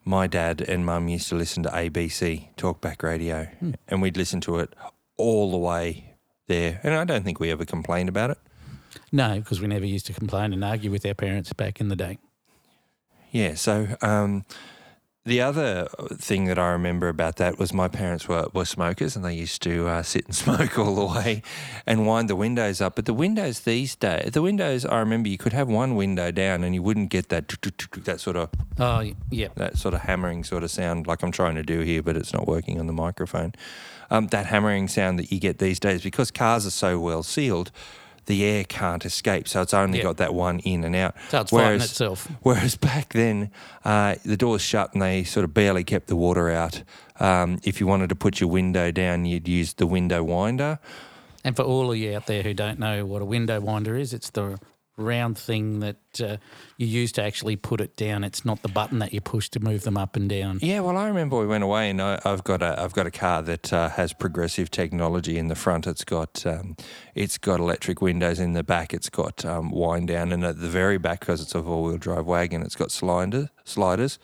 my 0.05 0.29
dad 0.29 0.61
and 0.61 0.87
mum 0.87 1.09
used 1.09 1.29
to 1.31 1.35
listen 1.35 1.65
to 1.65 1.69
ABC 1.71 2.49
talkback 2.57 3.03
radio, 3.03 3.49
and 3.89 4.01
we'd 4.01 4.17
listen 4.17 4.41
to 4.43 4.61
it 4.61 4.73
all 5.17 5.51
the 5.51 5.59
way 5.59 6.15
there. 6.47 6.81
And 6.83 6.95
I 6.95 7.05
don't 7.05 7.25
think 7.25 7.41
we 7.41 7.51
ever 7.51 7.65
complained 7.65 8.09
about 8.09 8.31
it. 8.31 8.39
No, 9.11 9.39
because 9.39 9.61
we 9.61 9.67
never 9.67 9.87
used 9.87 10.07
to 10.07 10.13
complain 10.13 10.53
and 10.53 10.65
argue 10.65 10.91
with 10.91 11.07
our 11.07 11.15
parents 11.15 11.53
back 11.53 11.81
in 11.81 11.89
the 11.89 11.97
day. 11.97 12.19
Yeah. 13.31 13.55
So 13.55 13.97
um, 14.01 14.45
the 15.27 15.41
other 15.41 15.89
thing 16.13 16.45
that 16.47 16.59
I 16.59 16.71
remember 16.73 17.09
about 17.09 17.37
that 17.37 17.59
was 17.59 17.73
my 17.73 17.89
parents 17.89 18.29
were, 18.29 18.49
were 18.53 18.67
smokers 18.67 19.17
and 19.17 19.25
they 19.25 19.33
used 19.35 19.63
to 19.63 19.89
uh, 19.89 20.03
sit 20.03 20.27
and 20.27 20.35
smoke 20.45 20.79
all 20.79 20.95
the 20.95 21.07
way 21.07 21.43
and 21.87 22.07
wind 22.07 22.29
the 22.29 22.37
windows 22.37 22.83
up. 22.83 22.97
But 22.97 23.07
the 23.07 23.15
windows 23.15 23.61
these 23.61 23.97
days, 23.97 24.33
the 24.33 24.43
windows, 24.43 24.85
I 24.85 24.99
remember 24.99 25.31
you 25.31 25.39
could 25.39 25.55
have 25.55 25.69
one 25.69 25.95
window 25.97 26.31
down 26.31 26.63
and 26.63 26.75
you 26.75 26.83
wouldn't 26.83 27.09
get 27.09 27.31
that 27.31 27.49
that 28.05 28.21
sort 28.21 28.37
of 28.37 28.51
Oh, 28.79 29.03
yeah. 29.31 29.49
that 29.57 29.79
sort 29.79 29.95
of 29.95 30.01
hammering 30.03 30.45
sort 30.45 30.63
of 30.63 30.71
sound 30.71 31.07
like 31.07 31.23
I'm 31.23 31.33
trying 31.33 31.55
to 31.55 31.63
do 31.63 31.81
here, 31.81 32.03
but 32.03 32.17
it's 32.17 32.35
not 32.35 32.47
working 32.47 32.79
on 32.79 32.87
the 32.87 32.93
microphone. 32.93 33.55
Um, 34.11 34.27
that 34.29 34.47
hammering 34.47 34.89
sound 34.89 35.19
that 35.19 35.33
you 35.33 35.41
get 35.41 35.59
these 35.59 35.81
days 35.81 36.03
because 36.03 36.31
cars 36.31 36.67
are 36.67 36.71
so 36.71 36.99
well 36.99 37.23
sealed. 37.23 37.71
The 38.27 38.45
air 38.45 38.65
can't 38.65 39.05
escape, 39.05 39.49
so 39.49 39.61
it's 39.63 39.75
only 39.75 39.99
Yeah. 39.99 40.05
got 40.05 40.17
that 40.19 40.35
one 40.35 40.61
in 40.61 40.85
and 40.85 40.97
out. 40.97 41.15
So 41.29 41.41
it's 41.41 41.51
fighting 41.51 41.81
itself. 41.83 42.29
Whereas 42.43 42.77
back 42.77 43.13
then, 43.13 43.51
uh, 43.85 44.17
the 44.25 44.37
doors 44.37 44.63
shut 44.63 44.93
and 44.95 45.03
they 45.03 45.25
sort 45.25 45.45
of 45.45 45.53
barely 45.53 45.85
kept 45.85 46.07
the 46.07 46.17
water 46.17 46.51
out. 46.51 46.83
Um, 47.21 47.61
if 47.63 47.81
you 47.81 47.87
wanted 47.87 48.09
to 48.09 48.15
put 48.15 48.41
your 48.41 48.49
window 48.51 48.91
down, 48.91 49.25
you'd 49.27 49.47
use 49.49 49.75
the 49.75 49.87
window 49.87 50.23
winder. 50.23 50.79
And 51.45 51.55
for 51.55 51.63
all 51.63 51.93
of 51.93 51.99
you 51.99 52.15
out 52.17 52.27
there 52.27 52.43
who 52.43 52.55
don't 52.55 52.79
know 52.79 53.05
what 53.05 53.21
a 53.21 53.25
window 53.27 53.61
winder 53.61 53.97
is, 53.97 54.15
it's 54.15 54.31
the 54.31 54.59
round 54.97 55.37
thing 55.37 55.81
that 55.81 55.97
uh, 56.21 56.37
you 56.77 56.87
use 56.87 57.13
to 57.13 57.23
actually 57.23 57.57
put 57.57 57.81
it 57.81 57.97
down. 57.97 58.25
It's 58.25 58.45
not 58.45 58.63
the 58.63 58.69
button 58.69 58.99
that 59.01 59.13
you 59.13 59.21
push 59.21 59.49
to 59.51 59.61
move 59.61 59.83
them 59.83 59.97
up 59.97 60.17
and 60.17 60.29
down. 60.29 60.59
Yeah, 60.63 60.81
well, 60.81 60.97
I 60.97 61.09
remember 61.09 61.39
we 61.39 61.47
went 61.47 61.65
away, 61.65 61.91
and 61.91 62.01
I, 62.01 62.21
I've 62.25 62.45
got 62.45 62.63
a 62.63 62.81
I've 62.81 62.93
got 62.93 63.07
a 63.07 63.11
car 63.11 63.43
that 63.43 63.73
uh, 63.73 63.89
has 63.91 64.13
progressive 64.13 64.71
technology 64.71 65.39
in 65.39 65.49
the 65.49 65.55
front. 65.55 65.87
It's 65.87 66.05
got 66.05 66.45
um, 66.47 66.77
it's 67.15 67.39
got 67.39 67.61
electric 67.61 68.01
windows 68.01 68.39
in 68.39 68.53
the 68.53 68.63
back. 68.63 68.95
It's 68.95 69.11
got 69.11 69.45
um, 69.45 69.71
wind 69.71 70.09
down, 70.09 70.33
and 70.33 70.45
at 70.45 70.61
the 70.61 70.69
very 70.69 70.99
back, 70.99 71.21
because 71.21 71.41
it's 71.41 71.55
a 71.55 71.63
four 71.63 71.83
wheel 71.83 71.99
drive 71.99 72.27
wagon, 72.27 72.63
it's 72.63 72.77
got 72.77 72.91
sliders 72.91 73.49
sliders. 73.65 74.19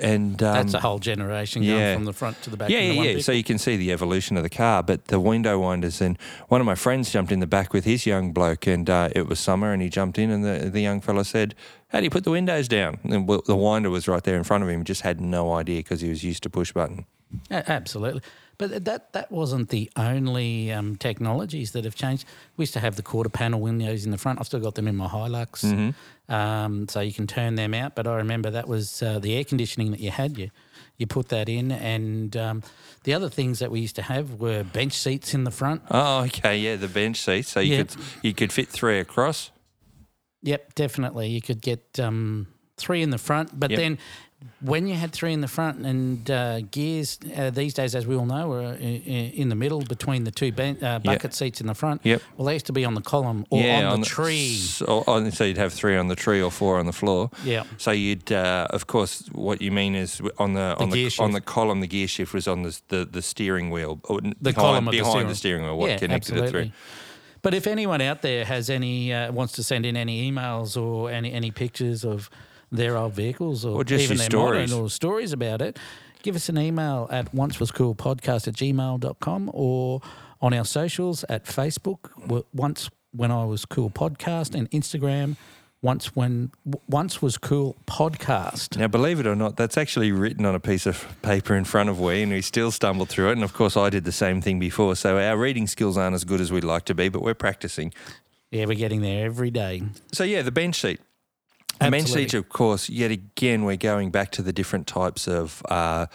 And 0.00 0.42
um, 0.42 0.54
That's 0.54 0.74
a 0.74 0.80
whole 0.80 0.98
generation 0.98 1.62
yeah. 1.62 1.74
going 1.74 1.96
from 1.98 2.04
the 2.06 2.12
front 2.12 2.40
to 2.42 2.50
the 2.50 2.56
back. 2.56 2.70
yeah, 2.70 2.80
yeah, 2.80 3.02
yeah. 3.02 3.20
So 3.20 3.32
you 3.32 3.44
can 3.44 3.58
see 3.58 3.76
the 3.76 3.92
evolution 3.92 4.36
of 4.36 4.42
the 4.42 4.50
car, 4.50 4.82
but 4.82 5.06
the 5.06 5.20
window 5.20 5.58
winders. 5.58 6.00
And 6.00 6.18
one 6.48 6.60
of 6.60 6.66
my 6.66 6.74
friends 6.74 7.10
jumped 7.12 7.32
in 7.32 7.40
the 7.40 7.46
back 7.46 7.72
with 7.72 7.84
his 7.84 8.06
young 8.06 8.32
bloke, 8.32 8.66
and 8.66 8.88
uh, 8.88 9.10
it 9.14 9.28
was 9.28 9.38
summer, 9.38 9.72
and 9.72 9.82
he 9.82 9.88
jumped 9.88 10.18
in, 10.18 10.30
and 10.30 10.44
the 10.44 10.70
the 10.70 10.80
young 10.80 11.00
fella 11.00 11.24
said, 11.24 11.54
"How 11.88 11.98
do 12.00 12.04
you 12.04 12.10
put 12.10 12.24
the 12.24 12.30
windows 12.30 12.68
down?" 12.68 12.98
And 13.04 13.28
the 13.46 13.56
winder 13.56 13.90
was 13.90 14.08
right 14.08 14.22
there 14.24 14.36
in 14.36 14.44
front 14.44 14.64
of 14.64 14.70
him, 14.70 14.84
just 14.84 15.02
had 15.02 15.20
no 15.20 15.52
idea 15.54 15.80
because 15.80 16.00
he 16.00 16.08
was 16.08 16.24
used 16.24 16.42
to 16.44 16.50
push 16.50 16.72
button. 16.72 17.04
Absolutely. 17.50 18.22
But 18.58 18.84
that 18.84 19.12
that 19.14 19.32
wasn't 19.32 19.70
the 19.70 19.90
only 19.96 20.70
um, 20.70 20.96
technologies 20.96 21.72
that 21.72 21.84
have 21.84 21.94
changed. 21.94 22.26
We 22.58 22.64
used 22.64 22.74
to 22.74 22.80
have 22.80 22.96
the 22.96 23.02
quarter 23.02 23.30
panel 23.30 23.58
windows 23.58 24.04
in 24.04 24.10
the 24.10 24.18
front. 24.18 24.38
I've 24.38 24.46
still 24.46 24.60
got 24.60 24.74
them 24.74 24.86
in 24.86 24.96
my 24.96 25.06
Hilux, 25.08 25.64
Mm-hmm. 25.64 25.90
Um, 26.30 26.88
so 26.88 27.00
you 27.00 27.12
can 27.12 27.26
turn 27.26 27.56
them 27.56 27.74
out. 27.74 27.94
But 27.94 28.06
I 28.06 28.16
remember 28.16 28.50
that 28.50 28.68
was 28.68 29.02
uh, 29.02 29.18
the 29.18 29.36
air 29.36 29.44
conditioning 29.44 29.90
that 29.90 30.00
you 30.00 30.10
had. 30.10 30.38
You 30.38 30.50
you 30.96 31.06
put 31.06 31.28
that 31.30 31.48
in, 31.48 31.72
and 31.72 32.36
um, 32.36 32.62
the 33.04 33.14
other 33.14 33.28
things 33.30 33.58
that 33.58 33.70
we 33.70 33.80
used 33.80 33.96
to 33.96 34.02
have 34.02 34.34
were 34.40 34.62
bench 34.64 34.92
seats 34.92 35.32
in 35.34 35.44
the 35.44 35.50
front. 35.50 35.82
Oh, 35.90 36.24
okay, 36.24 36.58
yeah, 36.58 36.76
the 36.76 36.88
bench 36.88 37.18
seats, 37.18 37.50
so 37.50 37.60
you 37.60 37.72
Yeah. 37.72 37.78
could 37.84 37.96
you 38.22 38.34
could 38.34 38.52
fit 38.52 38.68
three 38.68 38.98
across. 39.00 39.50
Yep, 40.42 40.74
definitely. 40.74 41.28
You 41.28 41.42
could 41.42 41.60
get 41.60 41.98
um, 42.00 42.46
three 42.76 43.02
in 43.02 43.10
the 43.10 43.18
front, 43.18 43.58
but 43.58 43.70
Yep. 43.70 43.78
then 43.78 43.98
when 44.60 44.86
you 44.86 44.94
had 44.94 45.12
three 45.12 45.32
in 45.32 45.40
the 45.40 45.48
front 45.48 45.84
and 45.84 46.30
uh, 46.30 46.60
gears 46.62 47.18
uh, 47.36 47.50
these 47.50 47.74
days, 47.74 47.94
as 47.94 48.06
we 48.06 48.14
all 48.16 48.26
know, 48.26 48.52
are 48.52 48.74
in, 48.74 49.02
in 49.32 49.48
the 49.48 49.54
middle 49.54 49.80
between 49.80 50.24
the 50.24 50.30
two 50.30 50.52
ben- 50.52 50.82
uh, 50.82 50.98
bucket 50.98 51.34
seats 51.34 51.60
in 51.60 51.66
the 51.66 51.74
front. 51.74 52.00
Yep. 52.04 52.22
Well, 52.36 52.46
they 52.46 52.54
used 52.54 52.66
to 52.66 52.72
be 52.72 52.84
on 52.84 52.94
the 52.94 53.00
column 53.00 53.46
or 53.50 53.62
on 53.62 54.00
the 54.00 54.06
tree. 54.06 54.56
So, 54.56 55.04
on- 55.06 55.30
so 55.30 55.44
you'd 55.44 55.56
have 55.58 55.72
three 55.72 55.96
on 55.96 56.08
the 56.08 56.16
tree 56.16 56.42
or 56.42 56.50
four 56.50 56.78
on 56.78 56.86
the 56.86 56.92
floor. 56.92 57.30
Yeah. 57.44 57.64
So 57.78 57.90
you'd, 57.90 58.30
uh, 58.32 58.66
of 58.70 58.86
course, 58.86 59.28
what 59.32 59.62
you 59.62 59.72
mean 59.72 59.94
is 59.94 60.20
on 60.38 60.54
the, 60.54 60.76
on 60.78 60.90
the 60.90 61.04
shift. 61.04 61.20
on 61.20 61.32
the 61.32 61.40
column, 61.40 61.80
the 61.80 61.86
gear 61.86 62.08
shift 62.08 62.34
was 62.34 62.46
on 62.48 62.62
the 62.62 62.80
the, 62.88 63.04
the 63.04 63.22
steering 63.22 63.70
wheel, 63.70 64.00
or 64.04 64.20
The 64.20 64.34
behind, 64.34 64.56
column 64.56 64.88
of 64.88 64.92
the 64.92 64.98
behind 64.98 65.12
steering 65.12 65.28
the 65.28 65.34
steering 65.34 65.62
wheel. 65.64 65.78
What 65.78 65.90
yeah, 65.90 65.98
connected 65.98 66.32
absolutely. 66.32 66.60
it 66.60 66.64
through? 66.64 66.72
But 67.42 67.54
if 67.54 67.66
anyone 67.66 68.02
out 68.02 68.20
there 68.20 68.44
has 68.44 68.68
any 68.68 69.12
uh, 69.14 69.32
wants 69.32 69.54
to 69.54 69.62
send 69.62 69.86
in 69.86 69.96
any 69.96 70.30
emails 70.30 70.80
or 70.80 71.10
any 71.10 71.32
any 71.32 71.50
pictures 71.50 72.04
of 72.04 72.28
their 72.70 72.96
old 72.96 73.12
vehicles 73.14 73.64
or, 73.64 73.80
Or 73.80 73.84
just 73.84 74.04
even 74.04 74.16
their 74.18 74.28
modern 74.38 74.68
stories. 74.68 74.72
or 74.72 74.90
stories 74.90 75.32
about 75.32 75.60
it, 75.62 75.78
give 76.22 76.36
us 76.36 76.48
an 76.48 76.58
email 76.58 77.08
at 77.10 77.32
oncewascoolpodcast 77.34 78.48
at 78.48 78.54
gmail.com 78.54 79.50
or 79.52 80.00
on 80.40 80.54
our 80.54 80.64
socials 80.64 81.24
at 81.28 81.44
Facebook, 81.44 82.44
once 82.52 82.90
when 83.12 83.30
I 83.30 83.44
was 83.44 83.64
cool 83.64 83.90
podcast 83.90 84.54
and 84.54 84.70
Instagram, 84.70 85.36
once 85.82 86.14
when 86.16 86.50
once 86.88 87.20
was 87.20 87.36
cool 87.38 87.76
podcast. 87.86 88.76
Now, 88.78 88.86
believe 88.88 89.18
it 89.20 89.26
or 89.26 89.34
not, 89.34 89.56
that's 89.56 89.76
actually 89.76 90.12
written 90.12 90.46
on 90.46 90.54
a 90.54 90.60
piece 90.60 90.86
of 90.86 91.04
paper 91.22 91.54
in 91.56 91.64
front 91.64 91.88
of 91.90 92.00
we, 92.00 92.22
and 92.22 92.32
we 92.32 92.40
still 92.40 92.70
stumbled 92.70 93.08
through 93.08 93.30
it. 93.30 93.32
And 93.32 93.42
of 93.44 93.52
course, 93.52 93.76
I 93.76 93.90
did 93.90 94.04
the 94.04 94.12
same 94.12 94.40
thing 94.40 94.58
before. 94.58 94.94
So 94.96 95.18
our 95.18 95.36
reading 95.36 95.66
skills 95.66 95.98
aren't 95.98 96.14
as 96.14 96.24
good 96.24 96.40
as 96.40 96.50
we'd 96.52 96.64
like 96.64 96.84
to 96.86 96.94
be, 96.94 97.08
but 97.08 97.20
we're 97.22 97.34
practicing. 97.34 97.92
Yeah, 98.50 98.64
we're 98.66 98.74
getting 98.74 99.00
there 99.02 99.26
every 99.26 99.50
day. 99.50 99.82
So 100.12 100.24
yeah, 100.24 100.42
the 100.42 100.52
bench 100.52 100.80
seat. 100.80 101.00
Absolutely. 101.80 102.38
of 102.38 102.48
course. 102.48 102.88
Yet 102.88 103.10
again, 103.10 103.64
we're 103.64 103.76
going 103.76 104.10
back 104.10 104.30
to 104.32 104.42
the 104.42 104.52
different 104.52 104.86
types 104.86 105.26
of. 105.26 105.62
Uh, 105.68 106.06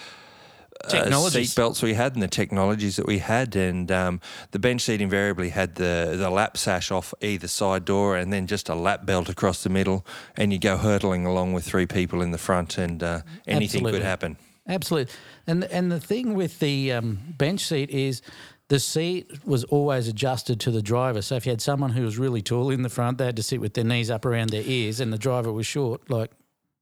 Technologies. 0.89 1.50
seat 1.50 1.55
belts 1.55 1.81
we 1.81 1.93
had 1.93 2.13
and 2.13 2.22
the 2.22 2.27
technologies 2.27 2.98
that 2.98 3.07
we 3.07 3.17
had, 3.19 3.55
and 3.55 3.91
um, 3.91 4.22
the 4.51 4.60
bench 4.60 4.81
seat 4.81 5.01
invariably 5.01 5.50
had 5.50 5.75
the 5.75 6.15
the 6.15 6.29
lap 6.29 6.57
sash 6.57 6.91
off 6.91 7.13
either 7.22 7.48
side 7.48 7.86
door, 7.86 8.15
and 8.15 8.31
then 8.31 8.45
just 8.45 8.69
a 8.69 8.75
lap 8.75 9.05
belt 9.05 9.27
across 9.29 9.63
the 9.63 9.69
middle, 9.69 10.05
and 10.36 10.53
you 10.53 10.60
go 10.60 10.77
hurtling 10.77 11.25
along 11.25 11.53
with 11.53 11.65
three 11.65 11.88
people 11.88 12.22
in 12.22 12.31
the 12.31 12.38
front, 12.38 12.77
and 12.77 13.01
uh, 13.01 13.22
anything 13.48 13.79
Absolutely. 13.79 13.91
could 13.93 14.05
happen. 14.05 14.38
Absolutely. 14.67 15.13
And 15.48 15.63
and 15.65 15.91
the 15.91 16.00
thing 16.00 16.36
with 16.36 16.60
the 16.60 16.91
um, 16.91 17.19
bench 17.38 17.62
seat 17.62 17.89
is 17.89 18.22
the 18.67 18.79
seat 18.79 19.45
was 19.45 19.63
always 19.65 20.07
adjusted 20.07 20.60
to 20.62 20.72
the 20.72 20.81
driver. 20.81 21.22
So 21.22 21.36
if 21.36 21.45
you 21.45 21.51
had 21.51 21.62
someone 21.62 21.91
who 21.91 22.03
was 22.03 22.17
really 22.17 22.41
tall 22.41 22.72
in 22.72 22.81
the 22.81 22.89
front, 22.89 23.17
they 23.19 23.25
had 23.25 23.36
to 23.36 23.43
sit 23.43 23.62
with 23.62 23.75
their 23.75 23.84
knees 23.84 24.10
up 24.10 24.25
around 24.25 24.50
their 24.50 24.63
ears, 24.63 25.00
and 25.00 25.13
the 25.13 25.17
driver 25.17 25.51
was 25.51 25.67
short, 25.67 26.10
like 26.10 26.31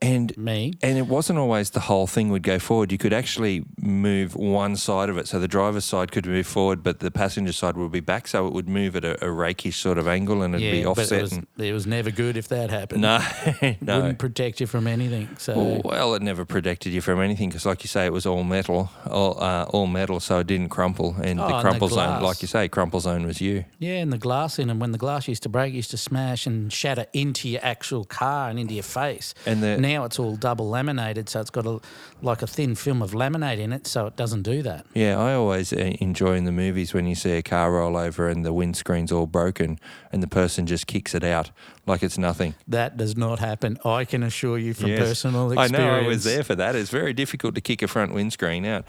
And 0.03 0.37
me. 0.37 0.73
And 0.81 0.97
it 0.97 1.07
wasn't 1.07 1.39
always 1.39 1.69
the 1.69 1.79
whole 1.79 2.07
thing 2.07 2.29
would 2.29 2.43
go 2.43 2.59
forward. 2.59 2.91
You 2.91 2.97
could 2.97 3.13
actually 3.13 3.63
move 3.79 4.35
one 4.35 4.75
side 4.75 5.09
of 5.09 5.17
it. 5.17 5.27
So 5.29 5.39
the 5.39 5.47
driver's 5.47 5.85
side 5.85 6.11
could 6.11 6.25
move 6.25 6.45
forward, 6.45 6.83
but 6.83 6.99
the 6.99 7.09
passenger 7.09 7.53
side 7.53 7.77
would 7.77 7.91
be 7.91 8.01
back. 8.01 8.27
So 8.27 8.45
it 8.47 8.53
would 8.53 8.67
move 8.67 8.95
at 8.97 9.05
a, 9.05 9.23
a 9.25 9.31
rakish 9.31 9.77
sort 9.77 9.97
of 9.97 10.07
angle 10.07 10.41
and 10.41 10.53
it'd 10.55 10.69
be 10.71 10.79
Yeah, 10.79 10.83
but 10.85 10.89
offset. 11.03 11.19
it 11.19 11.21
was, 11.21 11.31
and, 11.31 11.47
it 11.57 11.71
was 11.73 11.87
never 11.87 12.11
good 12.11 12.35
if 12.35 12.49
that 12.49 12.69
happened. 12.69 13.01
no, 13.01 13.19
no. 13.81 14.01
Wouldn't 14.01 14.19
protect 14.19 14.59
you 14.59 14.67
from 14.67 14.87
anything. 14.87 15.29
So 15.37 15.81
Well, 15.85 16.15
it 16.15 16.21
never 16.21 16.43
protected 16.43 16.91
you 16.91 16.99
from 17.01 17.21
anything 17.21 17.47
because, 17.49 17.65
like 17.65 17.83
you 17.83 17.87
say, 17.87 18.05
it 18.05 18.11
was 18.11 18.25
all 18.25 18.43
metal, 18.43 18.91
all, 19.09 19.41
uh, 19.41 19.63
all 19.69 19.87
metal, 19.87 20.19
so 20.19 20.39
it 20.39 20.47
didn't 20.47 20.69
crumple. 20.69 21.15
And 21.23 21.39
Oh, 21.39 21.47
the 21.47 21.55
and 21.55 21.57
the 21.59 21.61
crumple 21.61 21.87
zone, 21.87 22.21
like 22.21 22.41
you 22.41 22.47
say, 22.49 22.67
crumple 22.67 22.99
zone 22.99 23.25
was 23.25 23.39
you. 23.39 23.63
yeah, 23.79 23.99
and 23.99 24.11
the 24.11 24.17
glass 24.17 24.59
in 24.59 24.67
them 24.67 24.79
when 24.79 24.91
the 24.91 24.97
glass 24.97 25.29
used 25.29 25.43
to 25.43 25.49
break, 25.49 25.73
it 25.73 25.77
used 25.77 25.91
to 25.91 25.97
smash 25.97 26.45
and 26.45 26.73
shatter 26.73 27.05
into 27.13 27.47
your 27.47 27.61
actual 27.63 28.03
car 28.03 28.49
and 28.49 28.59
into 28.59 28.73
your 28.73 28.83
face. 28.83 29.33
And 29.45 29.61
the 29.63 29.77
Now 29.77 29.92
it's 30.03 30.17
all 30.17 30.35
double 30.35 30.67
laminated, 30.69 31.29
so 31.29 31.39
it's 31.41 31.51
got 31.51 31.65
a 31.67 31.79
like 32.21 32.41
a 32.41 32.47
thin 32.47 32.73
film 32.75 33.01
of 33.03 33.11
laminate 33.11 33.59
in 33.59 33.71
it, 33.71 33.85
so 33.85 34.07
it 34.07 34.15
doesn't 34.15 34.41
do 34.41 34.63
that. 34.63 34.85
Yeah, 34.95 35.19
I 35.19 35.33
always 35.35 35.71
uh, 35.73 35.77
enjoy 35.99 36.35
in 36.35 36.45
the 36.45 36.51
movies 36.51 36.93
when 36.93 37.05
you 37.05 37.15
see 37.15 37.33
a 37.33 37.43
car 37.43 37.71
roll 37.73 37.95
over 37.97 38.27
and 38.29 38.43
the 38.43 38.51
windscreen's 38.53 39.11
all 39.11 39.27
broken 39.27 39.77
and 40.11 40.23
the 40.23 40.27
person 40.27 40.65
just 40.65 40.87
kicks 40.87 41.13
it 41.13 41.23
out 41.23 41.51
like 41.85 42.01
it's 42.01 42.17
nothing. 42.17 42.55
That 42.67 42.97
does 42.97 43.15
not 43.15 43.39
happen. 43.39 43.77
I 43.85 44.05
can 44.05 44.23
assure 44.23 44.57
you 44.57 44.73
from 44.73 44.89
Yes. 44.89 44.99
personal 44.99 45.49
I 45.59 45.65
experience. 45.65 45.71
know 45.71 46.05
I 46.05 46.07
was 46.07 46.23
there 46.23 46.43
for 46.43 46.55
that. 46.55 46.75
It's 46.75 46.89
very 46.89 47.13
difficult 47.13 47.55
to 47.55 47.61
kick 47.61 47.81
a 47.81 47.87
front 47.87 48.13
windscreen 48.13 48.65
out. 48.65 48.85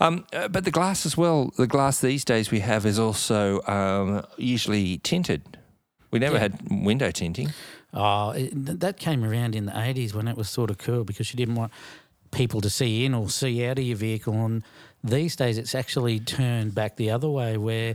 Um, 0.00 0.24
uh, 0.32 0.48
but 0.48 0.64
the 0.64 0.70
glass 0.70 1.04
as 1.04 1.16
well, 1.16 1.50
the 1.56 1.66
glass 1.66 2.00
these 2.00 2.24
days 2.24 2.50
we 2.50 2.60
have 2.60 2.86
is 2.86 2.98
also 2.98 3.60
um, 3.66 4.24
usually 4.36 4.98
tinted. 4.98 5.42
We 6.12 6.20
never 6.20 6.36
Yeah. 6.36 6.42
had 6.42 6.60
window 6.70 7.10
tinting. 7.10 7.50
Oh, 7.96 8.30
it, 8.30 8.50
that 8.80 8.98
came 8.98 9.24
around 9.24 9.54
in 9.56 9.66
the 9.66 9.72
80s 9.72 10.14
when 10.14 10.28
it 10.28 10.36
was 10.36 10.48
sort 10.50 10.70
of 10.70 10.76
cool 10.76 11.02
because 11.02 11.32
you 11.32 11.36
didn't 11.38 11.54
want 11.54 11.72
people 12.30 12.60
to 12.60 12.68
see 12.68 13.04
in 13.06 13.14
or 13.14 13.30
see 13.30 13.64
out 13.64 13.78
of 13.78 13.84
your 13.84 13.96
vehicle. 13.96 14.34
And 14.34 14.62
these 15.02 15.34
days 15.34 15.56
it's 15.56 15.74
actually 15.74 16.20
turned 16.20 16.74
back 16.74 16.96
the 16.96 17.10
other 17.10 17.30
way 17.30 17.56
where 17.56 17.94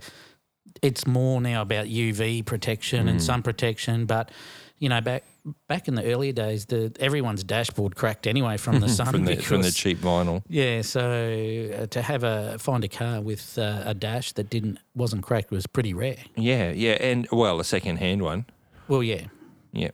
it's 0.81 1.05
more 1.05 1.39
now 1.39 1.61
about 1.61 1.85
UV 1.85 2.43
protection 2.45 3.07
and 3.07 3.21
sun 3.21 3.43
protection. 3.43 4.05
But, 4.07 4.31
you 4.79 4.89
know, 4.89 5.01
back 5.01 5.23
back 5.67 5.87
in 5.87 5.95
the 5.95 6.11
earlier 6.11 6.31
days, 6.31 6.65
the 6.65 6.91
everyone's 6.99 7.43
dashboard 7.43 7.95
cracked 7.95 8.25
anyway 8.25 8.57
from 8.57 8.79
the 8.79 8.89
sun. 8.97 9.07
from 9.07 9.25
the 9.25 9.35
from 9.35 9.61
the 9.61 9.71
cheap 9.71 9.99
vinyl. 9.99 10.43
Yeah, 10.47 10.81
so 10.81 11.69
uh, 11.77 11.85
to 11.87 12.01
have 12.01 12.23
a 12.23 12.57
find 12.57 12.83
a 12.83 12.87
car 12.87 13.21
with 13.21 13.57
uh, 13.57 13.83
a 13.85 13.93
dash 13.93 14.31
that 14.33 14.49
didn't 14.49 14.79
wasn't 14.95 15.23
cracked 15.23 15.51
was 15.51 15.67
pretty 15.67 15.93
rare. 15.93 16.17
Yeah, 16.35 16.71
yeah, 16.71 16.93
and 16.93 17.27
well, 17.31 17.59
a 17.59 17.63
second 17.63 17.97
hand 17.97 18.23
one. 18.23 18.45
Well, 18.87 19.03
yeah, 19.03 19.25
Yeah. 19.73 19.91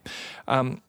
Um, 0.48 0.82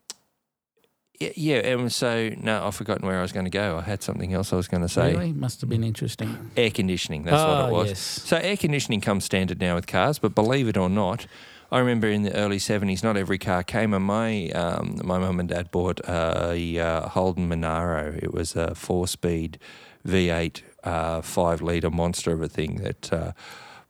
yeah, 1.20 1.56
and 1.56 1.92
so 1.92 2.30
no, 2.38 2.64
I've 2.64 2.76
forgotten 2.76 3.04
where 3.04 3.18
I 3.18 3.22
was 3.22 3.32
going 3.32 3.44
to 3.46 3.50
go. 3.50 3.78
I 3.78 3.80
had 3.82 4.04
something 4.04 4.32
else 4.32 4.52
I 4.52 4.56
was 4.56 4.68
going 4.68 4.82
to 4.82 4.88
say. 4.88 5.14
really 5.14 5.32
must 5.32 5.60
have 5.62 5.68
been 5.68 5.82
interesting. 5.82 6.52
Air 6.56 6.70
conditioning. 6.70 7.24
That's 7.24 7.32
what 7.42 7.60
Oh, 7.60 7.66
it 7.66 7.72
was. 7.72 7.88
yes. 7.88 7.98
So 7.98 8.36
air 8.36 8.56
conditioning 8.56 9.00
comes 9.00 9.24
standard 9.24 9.60
now 9.60 9.74
with 9.74 9.88
cars, 9.88 10.20
but 10.20 10.36
believe 10.36 10.68
it 10.68 10.76
or 10.76 10.88
not, 10.88 11.26
I 11.72 11.80
remember 11.80 12.06
in 12.06 12.22
the 12.22 12.32
early 12.36 12.60
seventies, 12.60 13.02
not 13.02 13.16
every 13.16 13.36
car 13.36 13.64
came. 13.64 13.92
And 13.94 14.04
my 14.04 14.50
um, 14.50 14.98
my 15.02 15.18
mum 15.18 15.40
and 15.40 15.48
dad 15.48 15.72
bought 15.72 16.00
a 16.08 16.78
uh, 16.78 17.08
Holden 17.08 17.48
Monaro. 17.48 18.14
It 18.22 18.32
was 18.32 18.54
a 18.54 18.76
four-speed 18.76 19.58
V8 20.06 20.62
uh, 20.84 21.20
five 21.22 21.60
liter 21.60 21.90
monster 21.90 22.32
of 22.32 22.42
a 22.42 22.48
thing 22.48 22.76
that 22.76 23.12
uh, 23.12 23.32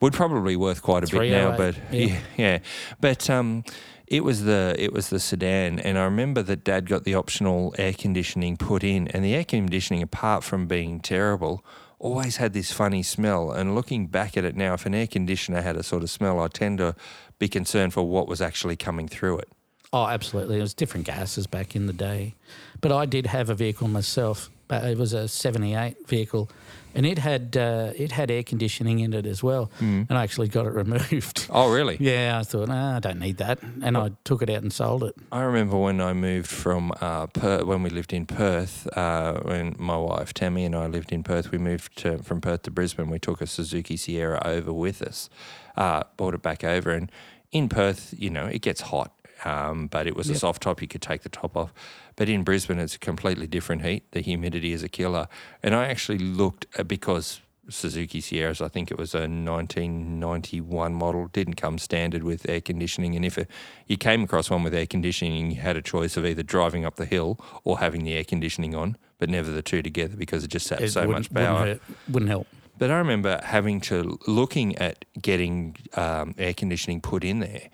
would 0.00 0.14
probably 0.14 0.57
worth 0.57 0.83
quite 0.83 1.05
a 1.05 1.07
bit 1.14 1.31
now. 1.31 1.57
But 1.59 1.76
yeah. 1.93 2.07
yeah, 2.07 2.19
yeah. 2.38 2.59
But 3.02 3.28
um, 3.28 3.64
it 4.11 4.25
was 4.25 4.45
the 4.45 4.75
it 4.79 4.93
was 4.93 5.11
the 5.11 5.21
sedan, 5.21 5.79
and 5.79 5.99
I 5.99 6.05
remember 6.05 6.43
that 6.43 6.65
Dad 6.65 6.88
got 6.88 7.05
the 7.05 7.15
optional 7.15 7.75
air 7.79 7.93
conditioning 7.93 8.57
put 8.57 8.83
in, 8.83 9.09
and 9.09 9.25
the 9.25 9.35
air 9.35 9.45
conditioning, 9.45 10.03
apart 10.03 10.45
from 10.45 10.67
being 10.67 11.00
terrible, 11.00 11.65
always 11.99 12.37
had 12.37 12.53
this 12.53 12.73
funny 12.73 13.03
smell. 13.03 13.50
And 13.53 13.75
looking 13.75 14.07
back 14.07 14.37
at 14.37 14.45
it 14.45 14.57
now, 14.57 14.75
if 14.75 14.87
an 14.87 14.95
air 14.95 15.07
conditioner 15.07 15.62
had 15.62 15.77
a 15.77 15.83
sort 15.83 16.03
of 16.03 16.11
smell, 16.11 16.41
I 16.41 16.49
tend 16.49 16.79
to 16.79 16.95
be 17.38 17.49
concerned 17.49 17.93
for 17.93 18.03
what 18.03 18.29
was 18.29 18.41
actually 18.41 18.77
coming 18.77 19.09
through 19.09 19.38
it. 19.38 19.49
Oh, 19.93 20.07
absolutely. 20.07 20.59
It 20.59 20.62
was 20.62 20.75
different 20.75 21.07
gases 21.07 21.47
back 21.47 21.75
in 21.75 21.87
the 21.87 21.93
day. 21.93 22.35
But 22.81 22.93
I 22.93 23.07
did 23.07 23.27
have 23.27 23.49
a 23.49 23.55
vehicle 23.55 23.88
myself. 23.88 24.50
but 24.69 24.85
It 24.85 24.99
was 24.99 25.12
a 25.12 25.29
78 25.29 26.07
vehicle 26.07 26.50
and 26.95 27.07
it 27.07 27.18
had 27.18 27.57
uh, 27.57 27.92
it 27.97 28.12
had 28.12 28.30
air 28.30 28.42
conditioning 28.42 28.99
in 29.00 29.12
it 29.12 29.26
as 29.26 29.42
well. 29.42 29.71
And 29.80 30.11
I 30.11 30.23
actually 30.23 30.49
got 30.49 30.66
it 30.66 30.73
removed. 30.85 31.47
Oh, 31.50 31.71
really? 31.73 31.97
yeah, 32.00 32.38
I 32.38 32.42
thought, 32.45 32.68
nah, 32.68 32.97
I 32.97 33.00
don't 33.00 33.18
need 33.21 33.38
that. 33.38 33.59
And 33.83 33.97
I 33.97 34.11
took 34.25 34.42
it 34.42 34.50
out 34.50 34.62
and 34.62 34.73
sold 34.73 35.04
it. 35.04 35.14
I 35.30 35.42
remember 35.42 35.76
when 35.76 36.00
I 36.00 36.12
moved 36.12 36.49
from 36.49 36.92
uh, 37.00 37.26
Perth, 37.26 37.64
when 37.64 37.83
we 37.83 37.90
lived 37.90 38.12
in 38.12 38.26
Perth, 38.26 38.87
uh, 38.97 39.40
when 39.42 39.76
my 39.78 39.97
wife 39.97 40.35
Tammy 40.35 40.64
and 40.64 40.75
I 40.75 40.87
lived 40.87 41.12
in 41.12 41.23
Perth, 41.23 41.50
we 41.50 41.59
moved 41.59 41.97
to, 41.99 42.18
from 42.18 42.40
Perth 42.40 42.62
to 42.62 42.71
Brisbane. 42.71 43.11
We 43.11 43.18
took 43.18 43.40
a 43.40 43.47
Suzuki 43.47 43.97
Sierra 43.97 44.40
over 44.45 44.73
with 44.73 45.02
us, 45.02 45.28
uh, 45.76 46.04
brought 46.16 46.35
it 46.35 46.42
back 46.42 46.64
over, 46.64 46.90
and 46.90 47.11
in 47.50 47.68
Perth, 47.68 48.14
you 48.16 48.30
know, 48.30 48.47
it 48.47 48.61
gets 48.62 48.83
hot. 48.83 49.12
Um, 49.45 49.87
but 49.87 50.07
it 50.07 50.16
was 50.16 50.28
a 50.30 50.35
soft 50.35 50.62
top. 50.62 50.83
You 50.83 50.88
could 50.88 51.02
take 51.02 51.23
the 51.23 51.28
top 51.28 51.57
off. 51.57 51.73
But 52.16 52.28
in 52.28 52.42
Brisbane, 52.42 52.78
it's 52.78 52.97
a 52.97 52.99
completely 52.99 53.47
different 53.47 53.83
heat. 53.83 54.11
The 54.12 54.21
humidity 54.21 54.73
is 54.73 54.83
a 54.83 54.88
killer. 54.88 55.28
And 55.62 55.75
I 55.75 55.87
actually 55.87 56.18
looked 56.18 56.66
at, 56.76 56.88
because 56.88 57.40
Suzuki 57.68 58.21
Sierras, 58.21 58.61
I 58.61 58.68
think 58.68 58.90
it 58.90 58.99
was 58.99 59.14
a 59.14 59.21
1991 59.21 60.95
model, 60.95 61.28
didn't 61.28 61.54
come 61.54 61.78
standard 61.78 62.23
with 62.23 62.49
air 62.49 62.61
conditioning. 62.61 63.14
And 63.14 63.25
if 63.25 63.38
it, 63.38 63.49
you 63.87 63.97
came 63.97 64.23
across 64.23 64.50
one 64.50 64.62
with 64.62 64.75
air 64.75 64.87
conditioning, 64.87 65.50
you 65.50 65.61
had 65.61 65.76
a 65.76 65.83
choice 65.83 66.16
of 66.16 66.25
either 66.25 66.42
driving 66.42 66.85
up 66.85 66.97
the 66.97 67.04
hill 67.04 67.38
or 67.64 67.78
having 67.78 68.04
the 68.04 68.14
air 68.14 68.25
conditioning 68.25 68.75
on, 68.75 68.97
but 69.18 69.28
never 69.28 69.50
the 69.50 69.62
two 69.62 69.83
together 69.83 70.16
because 70.16 70.45
it 70.45 70.49
just 70.49 70.66
sat 70.66 70.80
It 70.80 70.90
so 70.90 71.07
much 71.07 71.33
power. 71.33 71.61
Wouldn't, 71.61 71.83
hurt, 71.83 71.97
wouldn't 72.09 72.30
help. 72.30 72.47
But 72.78 72.90
I 72.90 72.99
remember 72.99 73.40
having 73.42 73.80
to 73.83 74.18
looking 74.26 74.76
at 74.78 75.04
getting 75.21 75.76
um, 75.95 76.35
air 76.38 76.54
conditioning 76.54 77.00
put 77.00 77.25
in 77.25 77.40
there, 77.40 77.68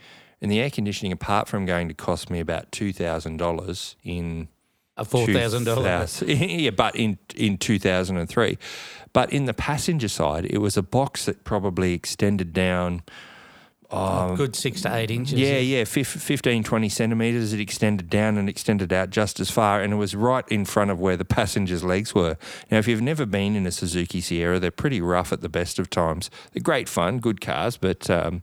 and 0.45 0.53
the 0.53 0.61
air 0.61 0.69
conditioning, 0.69 1.11
apart 1.11 1.49
from 1.49 1.65
going 1.65 1.89
to 1.89 1.95
cost 1.95 2.29
me 2.29 2.39
about 2.39 2.71
two 2.71 2.93
thousand 2.93 3.39
dollars 3.39 3.97
in 4.05 4.49
A 4.99 5.05
four 5.05 5.27
thousand 5.27 5.65
dollars. 5.65 6.23
yeah, 6.27 6.69
but 6.69 6.95
in 6.95 7.19
in 7.35 7.57
two 7.57 7.79
thousand 7.79 8.19
and 8.19 8.29
three, 8.29 8.59
but 9.15 9.33
in 9.33 9.47
the 9.47 9.55
passenger 9.55 10.07
side, 10.07 10.45
it 10.45 10.59
was 10.59 10.77
a 10.77 10.83
box 10.83 11.25
that 11.25 11.45
probably 11.45 11.95
extended 11.95 12.53
down. 12.53 13.03
Um, 13.91 14.35
Good 14.35 14.55
six 14.55 14.83
to 14.83 14.95
eight 14.95 15.11
inches. 15.11 15.39
yeah, 15.39 15.59
yeah, 15.59 15.85
fif- 15.85 16.09
15, 16.09 16.65
20 16.65 16.89
centimetres. 16.89 17.53
It 17.53 17.61
extended 17.61 18.11
down 18.11 18.37
and 18.37 18.49
extended 18.49 18.93
out 18.93 19.11
just 19.11 19.41
as 19.41 19.51
far, 19.51 19.81
and 19.81 19.93
it 19.93 19.97
was 19.97 20.15
right 20.15 20.45
in 20.49 20.65
front 20.65 20.91
of 20.91 21.01
where 21.01 21.17
the 21.17 21.25
passengers' 21.25 21.85
legs 21.85 22.15
were. 22.15 22.37
Now, 22.71 22.79
if 22.79 22.89
you've 22.89 23.03
never 23.03 23.25
been 23.25 23.55
in 23.55 23.67
a 23.67 23.71
Suzuki 23.71 24.21
Sierra, 24.21 24.59
they're 24.59 24.71
pretty 24.73 25.01
rough 25.01 25.33
at 25.33 25.43
the 25.43 25.49
best 25.49 25.79
of 25.79 25.89
times. 25.91 26.29
They're 26.53 26.63
great 26.63 26.89
fun, 26.89 27.19
good 27.21 27.41
cars, 27.41 27.77
but 27.77 28.11
um, 28.11 28.43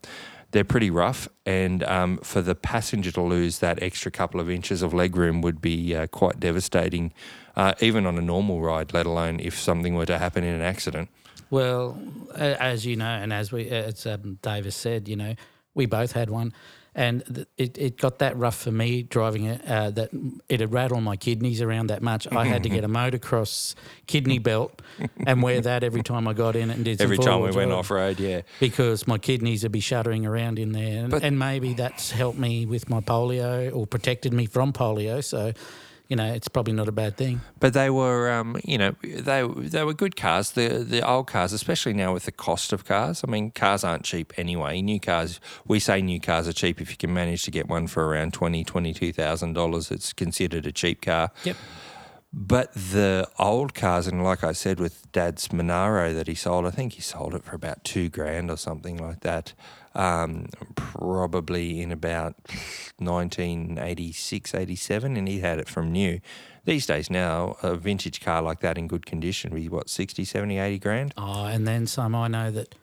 they're 0.52 0.64
pretty 0.64 0.90
rough. 0.90 1.28
And 1.46 1.84
um, 1.84 2.18
for 2.18 2.42
the 2.42 2.56
passenger 2.56 3.12
to 3.12 3.22
lose 3.22 3.60
that 3.60 3.82
extra 3.82 4.12
couple 4.12 4.40
of 4.40 4.50
inches 4.50 4.82
of 4.82 4.92
legroom 4.92 5.42
would 5.42 5.62
be 5.62 5.96
uh, 5.96 6.08
quite 6.08 6.40
devastating, 6.40 7.14
uh, 7.56 7.74
even 7.80 8.06
on 8.06 8.18
a 8.18 8.22
normal 8.22 8.62
ride, 8.62 8.94
let 8.94 9.06
alone 9.06 9.40
if 9.40 9.58
something 9.58 9.96
were 9.96 10.06
to 10.06 10.18
happen 10.18 10.44
in 10.44 10.54
an 10.54 10.62
accident. 10.62 11.10
Well, 11.50 12.02
as 12.36 12.86
you 12.86 12.96
know, 12.96 13.10
and 13.10 13.34
as 13.34 13.52
we, 13.52 13.70
as 13.70 14.06
um, 14.06 14.40
Davis 14.42 14.76
said, 14.76 15.10
you 15.10 15.18
know, 15.18 15.36
we 15.74 15.86
both 15.86 16.14
had 16.14 16.30
one, 16.30 16.54
and 16.94 17.24
th- 17.34 17.48
it, 17.58 17.78
it 17.78 17.98
got 17.98 18.20
that 18.20 18.36
rough 18.38 18.58
for 18.58 18.72
me 18.72 19.04
driving 19.04 19.46
it 19.46 19.66
uh, 19.66 19.92
that 19.92 20.10
it 20.50 20.60
had 20.60 20.74
rattled 20.74 21.04
my 21.04 21.16
kidneys 21.16 21.62
around 21.62 21.88
that 21.88 22.02
much. 22.02 22.28
I 22.32 22.46
had 22.46 22.64
to 22.64 22.70
get 22.70 22.84
a 22.84 22.88
motocross 22.90 23.76
kidney 24.08 24.40
belt 24.40 24.82
and 25.26 25.42
wear 25.42 25.62
that 25.62 25.84
every 25.84 26.04
time 26.04 26.28
I 26.28 26.34
got 26.34 26.56
in 26.56 26.70
it 26.70 26.76
and 26.76 26.86
did 26.86 26.98
some 26.98 27.06
Every 27.06 27.18
time 27.18 27.40
we 27.40 27.52
went 27.52 27.70
drive 27.70 27.72
off 27.72 27.92
road, 27.92 28.20
yeah. 28.20 28.42
because 28.60 29.08
my 29.08 29.18
kidneys 29.18 29.64
would 29.64 29.72
be 29.72 29.80
shuddering 29.80 30.26
around 30.26 30.60
in 30.60 30.74
there, 30.74 31.06
and, 31.06 31.14
and 31.14 31.40
maybe 31.40 31.74
that's 31.74 32.12
helped 32.12 32.38
me 32.38 32.66
with 32.66 32.90
my 32.90 33.00
polio 33.00 33.74
or 33.74 33.88
protected 33.88 34.34
me 34.34 34.46
from 34.46 34.74
polio. 34.74 35.24
So, 35.24 35.54
you 36.12 36.18
know, 36.18 36.26
it's 36.26 36.50
probably 36.50 36.74
not 36.74 36.90
a 36.90 36.92
bad 36.92 37.16
thing. 37.16 37.40
But 37.62 37.72
they 37.74 37.90
were, 37.90 38.30
um, 38.30 38.60
you 38.66 38.78
know, 38.78 38.96
they 39.02 39.48
they 39.48 39.86
were 39.86 39.94
good 39.94 40.18
cars. 40.18 40.52
The 40.52 40.84
the 40.86 41.08
old 41.08 41.28
cars, 41.28 41.54
especially 41.54 41.94
now 41.94 42.12
with 42.12 42.26
the 42.26 42.34
cost 42.34 42.74
of 42.74 42.84
cars. 42.84 43.24
I 43.26 43.32
mean, 43.32 43.52
cars 43.52 43.86
aren't 43.86 44.04
cheap 44.04 44.34
anyway. 44.36 44.82
New 44.82 45.00
cars, 45.00 45.40
we 45.66 45.80
say 45.80 46.02
new 46.02 46.20
cars 46.20 46.50
are 46.50 46.54
cheap 46.54 46.82
if 46.82 46.90
you 46.90 46.98
can 46.98 47.14
manage 47.14 47.44
to 47.44 47.52
get 47.52 47.70
one 47.70 47.88
for 47.88 48.06
around 48.06 48.34
twenty 48.34 48.66
twenty 48.66 48.94
two 48.94 49.14
thousand 49.14 49.54
dollars. 49.54 49.90
It's 49.90 50.12
considered 50.12 50.66
a 50.66 50.74
cheap 50.74 51.02
car. 51.02 51.32
Yep. 51.46 51.56
But 52.34 52.74
the 52.74 53.28
old 53.38 53.74
cars, 53.74 54.08
and 54.08 54.24
like 54.24 54.42
I 54.44 54.54
said, 54.54 54.80
with 54.80 55.12
Dad's 55.12 55.52
Monaro 55.52 56.14
that 56.14 56.28
he 56.28 56.36
sold, 56.36 56.66
I 56.66 56.72
think 56.72 56.94
he 56.94 57.02
sold 57.02 57.36
it 57.36 57.44
for 57.44 57.56
about 57.56 57.84
two 57.84 58.08
grand 58.08 58.50
or 58.50 58.56
something 58.56 58.96
like 58.98 59.20
that. 59.22 59.54
Um, 59.94 60.46
probably 60.76 61.82
in 61.82 61.92
about 61.92 62.36
1986, 63.00 64.56
87, 64.56 65.18
and 65.18 65.28
he 65.28 65.40
had 65.40 65.60
it 65.60 65.68
from 65.68 65.92
new. 65.92 66.22
These 66.64 66.86
days 66.86 67.10
now, 67.10 67.58
a 67.62 67.76
vintage 67.76 68.22
car 68.22 68.42
like 68.42 68.62
that 68.62 68.78
in 68.78 68.88
good 68.88 69.06
condition 69.06 69.52
would 69.52 69.62
be 69.62 69.68
what, 69.68 69.90
60, 69.90 70.24
70, 70.24 70.58
80 70.58 70.80
grand? 70.80 71.14
Oh, 71.18 71.46
and 71.46 71.68
then 71.68 71.86
some. 71.86 72.16
I 72.16 72.30
know 72.30 72.50
that 72.52 72.76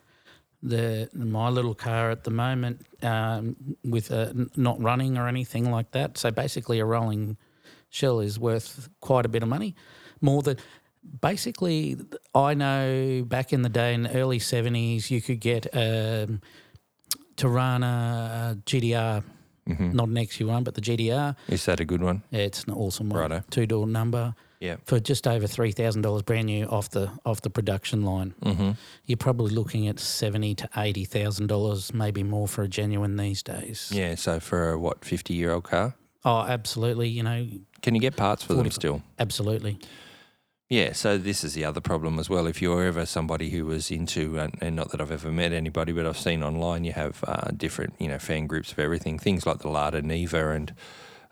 the 0.61 1.09
my 1.13 1.49
little 1.49 1.73
car 1.73 2.11
at 2.11 2.25
the 2.25 2.31
moment, 2.31 2.85
um, 3.01 3.55
with 3.83 4.11
n- 4.11 4.51
not 4.55 4.79
running 4.79 5.17
or 5.17 5.27
anything 5.27 5.71
like 5.71 5.91
that. 5.91 6.17
So 6.17 6.29
basically, 6.29 6.79
a 6.79 6.85
rolling 6.85 7.37
shell 7.89 8.19
is 8.19 8.39
worth 8.39 8.89
quite 9.01 9.25
a 9.25 9.29
bit 9.29 9.43
of 9.43 9.49
money, 9.49 9.75
more 10.21 10.41
than. 10.41 10.57
Basically, 11.21 11.95
I 12.35 12.53
know 12.53 13.23
back 13.25 13.53
in 13.53 13.61
the 13.61 13.69
day 13.69 13.93
in 13.93 14.03
the 14.03 14.13
early 14.15 14.37
seventies, 14.37 15.09
you 15.09 15.21
could 15.21 15.39
get 15.39 15.65
um, 15.73 16.41
Torana 17.37 18.51
uh, 18.51 18.55
GTR, 18.65 19.23
Mm-hmm. 19.67 19.91
not 19.91 20.07
an 20.07 20.15
XU1, 20.15 20.63
but 20.63 20.73
the 20.73 20.81
GTR. 20.81 21.35
Is 21.47 21.65
that 21.65 21.79
a 21.79 21.85
good 21.85 22.01
one? 22.01 22.23
Yeah, 22.31 22.39
it's 22.39 22.63
an 22.63 22.73
awesome 22.73 23.09
one, 23.09 23.19
Righto. 23.21 23.43
two 23.51 23.67
door 23.67 23.85
number 23.85 24.33
Yeah. 24.59 24.77
for 24.85 24.99
just 24.99 25.27
over 25.27 25.45
three 25.45 25.71
thousand 25.71 26.01
dollars, 26.01 26.23
brand 26.23 26.47
new 26.47 26.65
off 26.65 26.89
the 26.89 27.11
off 27.23 27.41
the 27.43 27.51
production 27.51 28.03
line. 28.03 28.33
Mm-hmm. 28.43 28.71
You're 29.05 29.17
probably 29.17 29.53
looking 29.53 29.87
at 29.87 29.99
seventy 29.99 30.55
to 30.55 30.67
eighty 30.75 31.05
thousand 31.05 31.47
dollars, 31.47 31.93
maybe 31.93 32.23
more 32.23 32.47
for 32.47 32.63
a 32.63 32.67
genuine 32.67 33.15
these 33.15 33.43
days. 33.43 33.91
Yeah, 33.93 34.15
so 34.15 34.39
for 34.39 34.71
a, 34.71 34.79
what, 34.79 35.05
50 35.05 35.35
year 35.35 35.51
old 35.51 35.65
car? 35.65 35.93
Oh, 36.25 36.39
absolutely. 36.41 37.07
You 37.09 37.21
know, 37.23 37.47
Can 37.81 37.95
you 37.95 38.01
get 38.01 38.15
parts 38.15 38.43
for 38.43 38.53
them 38.53 38.69
still? 38.71 39.01
absolutely. 39.17 39.79
Yeah, 40.69 40.93
so 40.93 41.17
this 41.17 41.43
is 41.43 41.55
the 41.55 41.65
other 41.65 41.81
problem 41.81 42.19
as 42.19 42.29
well. 42.29 42.45
If 42.45 42.61
you're 42.61 42.83
ever 42.85 43.07
somebody 43.07 43.49
who 43.49 43.65
was 43.65 43.89
into, 43.89 44.37
and, 44.37 44.55
and 44.61 44.75
not 44.75 44.91
that 44.91 45.01
I've 45.01 45.11
ever 45.11 45.31
met 45.31 45.51
anybody, 45.51 45.91
but 45.93 46.05
I've 46.05 46.17
seen 46.17 46.43
online, 46.43 46.83
you 46.83 46.93
have 46.93 47.23
uh, 47.27 47.49
different, 47.57 47.95
you 47.97 48.07
know, 48.07 48.19
fan 48.19 48.45
groups 48.45 48.71
of 48.71 48.77
everything. 48.77 49.17
Things 49.17 49.47
like 49.47 49.59
the 49.59 49.67
Lada 49.67 50.03
Niva 50.03 50.55
and 50.55 50.75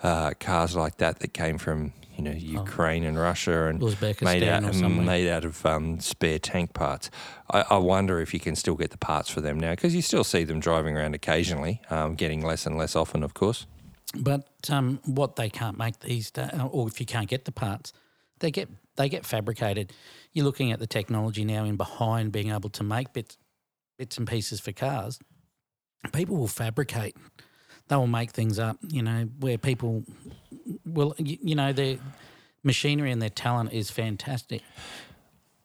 uh, 0.02 0.32
cars 0.40 0.76
like 0.76 0.98
that 0.98 1.20
that 1.20 1.36
came 1.36 1.60
from, 1.60 1.94
you 2.16 2.24
know, 2.24 2.32
Ukraine 2.32 3.04
and 3.04 3.20
Russia 3.20 3.68
and 3.68 3.80
made 4.24 4.42
out 4.42 4.64
made 5.06 5.30
out 5.30 5.46
of 5.46 5.64
um, 5.68 6.00
spare 6.00 6.40
tank 6.40 6.74
parts. 6.74 7.12
I, 7.52 7.64
I 7.70 7.78
wonder 7.78 8.20
if 8.20 8.34
you 8.34 8.40
can 8.40 8.56
still 8.56 8.76
get 8.76 8.90
the 8.90 8.98
parts 8.98 9.30
for 9.30 9.42
them 9.42 9.60
now 9.60 9.74
because 9.74 9.94
you 9.94 10.02
still 10.02 10.24
see 10.24 10.46
them 10.46 10.60
driving 10.60 10.98
around 10.98 11.14
occasionally, 11.14 11.80
um, 11.92 12.16
getting 12.16 12.44
less 12.44 12.66
and 12.66 12.76
less 12.76 12.96
often, 12.96 13.22
of 13.22 13.36
course. 13.36 13.68
But 14.16 14.48
um, 14.70 15.00
what 15.06 15.36
they 15.36 15.50
can't 15.50 15.78
make 15.78 16.00
these 16.00 16.32
days, 16.32 16.50
or 16.72 16.88
if 16.88 17.00
you 17.00 17.06
can't 17.06 17.28
get 17.28 17.46
the 17.46 17.52
parts, 17.52 17.92
they 18.40 18.52
get 18.52 18.70
they 18.96 19.10
get 19.10 19.26
fabricated. 19.26 19.94
You're 20.34 20.46
looking 20.46 20.72
at 20.72 20.80
the 20.80 20.88
technology 20.88 21.44
now 21.44 21.66
in 21.66 21.76
behind 21.76 22.32
being 22.32 22.52
able 22.52 22.70
to 22.70 22.84
make 22.84 23.14
bits 23.14 23.38
bits 23.98 24.18
and 24.18 24.28
pieces 24.28 24.60
for 24.60 24.72
cars. 24.72 25.20
People 26.14 26.38
will 26.38 26.48
fabricate. 26.48 27.18
They 27.88 27.96
will 27.96 28.08
make 28.08 28.32
things 28.32 28.60
up. 28.60 28.78
You 28.88 29.02
know 29.02 29.30
where 29.40 29.58
people 29.58 30.04
will. 30.86 31.14
You, 31.18 31.38
you 31.42 31.56
know 31.56 31.74
their 31.74 31.98
machinery 32.64 33.12
and 33.12 33.22
their 33.22 33.30
talent 33.30 33.74
is 33.74 33.90
fantastic. 33.92 34.62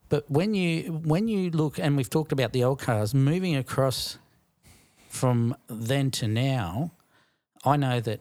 But 0.08 0.30
when 0.30 0.54
you 0.54 0.92
when 1.04 1.28
you 1.28 1.50
look, 1.50 1.78
and 1.78 1.96
we've 1.96 2.10
talked 2.10 2.32
about 2.32 2.52
the 2.52 2.64
old 2.64 2.80
cars 2.80 3.14
moving 3.14 3.56
across 3.56 4.18
from 5.08 5.56
then 5.68 6.10
to 6.12 6.28
now, 6.28 6.92
I 7.64 7.76
know 7.76 8.00
that 8.00 8.20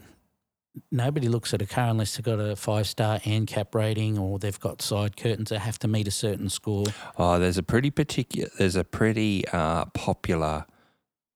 nobody 0.91 1.27
looks 1.27 1.53
at 1.53 1.61
a 1.61 1.65
car 1.65 1.89
unless 1.89 2.15
they've 2.15 2.25
got 2.25 2.39
a 2.39 2.55
five 2.55 2.87
star 2.87 3.19
ANCAP 3.19 3.73
rating 3.75 4.17
or 4.17 4.39
they've 4.39 4.59
got 4.59 4.81
side 4.81 5.17
curtains 5.17 5.49
that 5.49 5.59
have 5.59 5.79
to 5.79 5.87
meet 5.87 6.07
a 6.07 6.11
certain 6.11 6.49
score. 6.49 6.85
Oh, 7.17 7.39
there's 7.39 7.57
a 7.57 7.63
pretty 7.63 7.91
particular. 7.91 8.49
There's 8.57 8.75
a 8.75 8.83
pretty 8.83 9.47
uh, 9.51 9.85
popular 9.85 10.65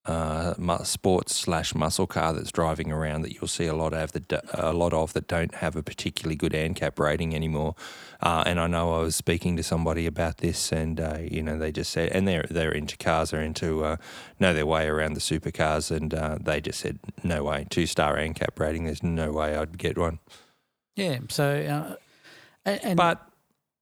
uh, 0.06 0.84
sports 0.84 1.36
slash 1.36 1.74
muscle 1.74 2.06
car 2.06 2.34
that's 2.34 2.52
driving 2.52 2.91
around 2.91 3.24
that 3.24 3.34
you'll 3.34 3.48
see 3.48 3.65
a 3.65 3.74
lot 3.74 3.94
of 3.94 4.12
that 4.12 4.50
a 4.54 4.74
lot 4.74 4.94
of 4.94 5.13
that 5.13 5.28
don't 5.28 5.56
have 5.56 5.76
a 5.76 5.82
particularly 5.84 6.36
good 6.36 6.54
ANCAP 6.54 7.00
rating 7.00 7.36
anymore. 7.36 7.76
Uh, 8.22 8.44
and 8.46 8.60
I 8.60 8.68
know 8.68 8.94
I 8.94 9.02
was 9.02 9.15
speaking 9.15 9.58
to 9.58 9.63
somebody 9.63 10.06
about 10.06 10.38
this, 10.38 10.72
and 10.72 11.00
uh, 11.00 11.18
you 11.20 11.41
know 11.41 11.58
they 11.58 11.72
just 11.72 11.91
said, 11.91 12.10
and 12.10 12.28
they're 12.28 12.46
they're 12.50 12.72
into 12.72 12.98
cars, 12.98 13.32
they're 13.32 13.41
into 13.41 13.84
uh, 13.84 13.98
know 14.39 14.54
their 14.54 14.65
way 14.65 14.88
around 14.88 15.13
the 15.13 15.20
supercars, 15.20 15.89
and 15.96 16.13
uh, 16.13 16.38
they 16.39 16.62
just 16.62 16.80
said 16.80 17.00
no 17.24 17.44
way, 17.44 17.65
two 17.70 17.86
star 17.86 18.15
ANCAP 18.15 18.60
rating. 18.60 18.86
There's 18.86 19.04
no 19.04 19.32
way 19.32 19.56
I'd 19.56 19.78
get 19.78 19.98
one. 19.98 20.20
Yeah. 20.96 21.20
So, 21.30 21.46
uh, 21.46 21.96
and, 22.63 22.80
and 22.84 22.98
But 22.98 23.28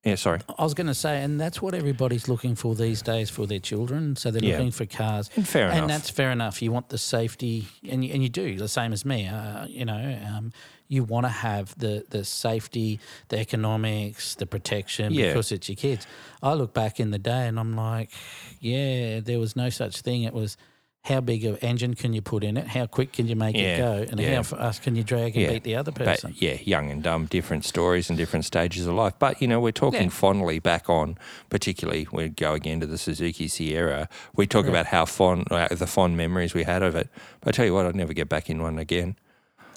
yeah, 0.04 0.16
sorry. 0.16 0.40
I 0.58 0.64
was 0.64 0.74
going 0.74 0.88
to 0.88 0.94
say, 0.94 1.22
and 1.24 1.40
that's 1.40 1.62
what 1.62 1.74
everybody's 1.74 2.28
looking 2.28 2.56
for 2.56 2.76
these 2.76 3.02
days 3.02 3.30
for 3.30 3.48
their 3.48 3.60
children. 3.60 4.16
So 4.16 4.32
they're 4.32 4.44
Yeah. 4.44 4.58
looking 4.58 4.72
for 4.72 4.86
cars. 4.86 5.30
And 5.36 5.48
fair 5.48 5.66
enough. 5.68 5.78
And 5.78 5.90
that's 5.90 6.10
fair 6.10 6.32
enough. 6.32 6.62
You 6.62 6.72
want 6.72 6.90
the 6.90 6.98
safety, 6.98 7.68
and 7.90 8.04
you, 8.04 8.14
and 8.14 8.22
you 8.24 8.30
do 8.30 8.58
the 8.58 8.68
same 8.68 8.92
as 8.94 9.06
me. 9.06 9.28
Uh, 9.28 9.66
you 9.68 9.86
know, 9.86 10.20
um, 10.28 10.52
you 10.90 11.04
want 11.04 11.26
to 11.26 11.30
have 11.32 11.74
the 11.80 12.06
the 12.10 12.24
safety, 12.26 13.00
the 13.30 13.40
economics, 13.40 14.36
the 14.36 14.46
protection 14.46 15.14
Yeah. 15.14 15.28
because 15.28 15.52
it's 15.52 15.70
your 15.70 15.78
kids. 15.78 16.06
I 16.42 16.54
look 16.54 16.74
back 16.74 17.00
in 17.00 17.12
the 17.12 17.20
day, 17.20 17.48
and 17.48 17.58
I'm 17.60 17.76
like, 17.76 18.12
yeah, 18.60 19.20
there 19.22 19.40
was 19.40 19.56
no 19.56 19.70
such 19.70 20.02
thing. 20.02 20.24
It 20.24 20.34
was 20.34 20.58
how 21.04 21.20
big 21.20 21.44
of 21.44 21.62
engine 21.62 21.96
can 21.96 22.14
you 22.14 22.22
put 22.22 22.46
in 22.46 22.56
it? 22.56 22.66
How 22.68 22.86
quick 22.86 23.12
can 23.12 23.28
you 23.28 23.36
make 23.36 23.58
Yeah, 23.58 23.62
it 23.62 23.78
go? 23.78 24.12
And 24.12 24.20
yeah. 24.22 24.36
how 24.36 24.44
fast 24.44 24.84
can 24.84 24.96
you 24.96 25.04
drag 25.04 25.36
and 25.36 25.44
Yeah, 25.44 25.50
beat 25.52 25.64
the 25.64 25.76
other 25.76 25.92
person? 25.92 26.32
But 26.32 26.42
yeah, 26.42 26.58
young 26.64 26.90
and 26.92 27.04
dumb, 27.04 27.26
different 27.26 27.66
stories 27.66 28.10
and 28.10 28.18
different 28.18 28.46
stages 28.46 28.88
of 28.88 28.96
life. 28.96 29.14
But 29.20 29.42
you 29.42 29.48
know, 29.50 29.60
we're 29.60 29.74
talking 29.74 30.10
fondly 30.10 30.60
back 30.60 30.90
on, 30.90 31.18
particularly 31.50 32.08
we 32.14 32.30
go 32.30 32.54
again 32.54 32.80
to 32.80 32.86
the 32.86 32.98
Suzuki 32.98 33.50
Sierra. 33.50 34.08
We 34.34 34.48
talk 34.48 34.66
about 34.66 34.86
how 34.88 35.04
fond 35.04 35.52
uh, 35.52 35.68
the 35.70 35.88
fond 35.88 36.16
memories 36.16 36.54
we 36.54 36.64
had 36.64 36.82
of 36.82 36.96
it. 36.96 37.10
But 37.42 37.50
I 37.50 37.52
tell 37.52 37.66
you 37.66 37.74
what, 37.74 37.86
I'd 37.86 37.96
never 37.96 38.14
get 38.14 38.30
back 38.30 38.50
in 38.50 38.62
one 38.62 38.80
again. 38.80 39.18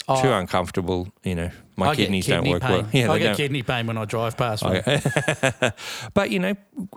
Oh. 0.08 0.22
too 0.22 0.28
Oh. 0.28 0.38
uncomfortable. 0.38 1.08
You 1.24 1.34
know, 1.34 1.50
my 1.76 1.88
I 1.88 1.94
kidneys 1.96 2.26
kidney 2.26 2.44
don't 2.50 2.52
work 2.52 2.62
pain. 2.62 2.70
well. 2.82 2.88
Yeah, 2.92 3.10
I 3.12 3.18
get 3.18 3.24
don't. 3.26 3.36
kidney 3.36 3.62
pain 3.62 3.86
when 3.86 3.98
I 3.98 4.04
drive 4.04 4.36
past 4.36 4.62
one. 4.62 4.82
but 6.14 6.30
you 6.30 6.38
know, 6.38 6.54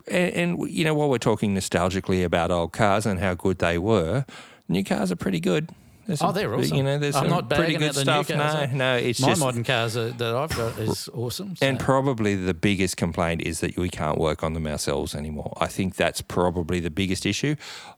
and, 0.07 0.33
and 0.33 0.69
you 0.69 0.83
know, 0.85 0.93
while 0.93 1.09
we're 1.09 1.17
talking 1.17 1.55
nostalgically 1.55 2.23
about 2.23 2.51
old 2.51 2.71
cars 2.73 3.05
and 3.05 3.19
how 3.19 3.33
good 3.33 3.59
they 3.59 3.77
were, 3.77 4.25
new 4.67 4.83
cars 4.83 5.11
are 5.11 5.15
pretty 5.15 5.39
good. 5.39 5.69
There's 6.09 6.23
Oh, 6.23 6.31
they're 6.31 6.51
awesome. 6.55 6.75
You 6.75 6.81
know, 6.81 6.97
there's 6.97 7.15
I'm 7.15 7.29
not 7.29 7.51
pretty 7.51 7.73
good 7.73 7.83
at 7.89 7.93
the 7.93 7.99
new 7.99 8.23
stuff. 8.23 8.27
cars, 8.29 8.71
no, 8.71 8.77
no, 8.77 8.95
it's 8.97 9.19
My 9.21 9.27
just 9.29 9.39
modern 9.41 9.63
cars 9.63 9.95
are, 9.95 10.09
that 10.09 10.35
I've 10.35 10.49
got 10.57 10.75
is 10.79 11.07
awesome. 11.13 11.55
so- 11.55 11.63
and 11.63 11.79
probably 11.79 12.33
the 12.35 12.55
biggest 12.55 12.97
complaint 12.97 13.43
is 13.43 13.59
that 13.59 13.77
we 13.77 13.89
can't 13.89 14.17
work 14.17 14.43
on 14.43 14.53
them 14.53 14.65
ourselves 14.65 15.13
anymore. 15.13 15.55
I 15.61 15.67
think 15.67 15.95
that's 15.97 16.21
probably 16.21 16.79
the 16.79 16.89
biggest 16.89 17.27
issue. 17.27 17.55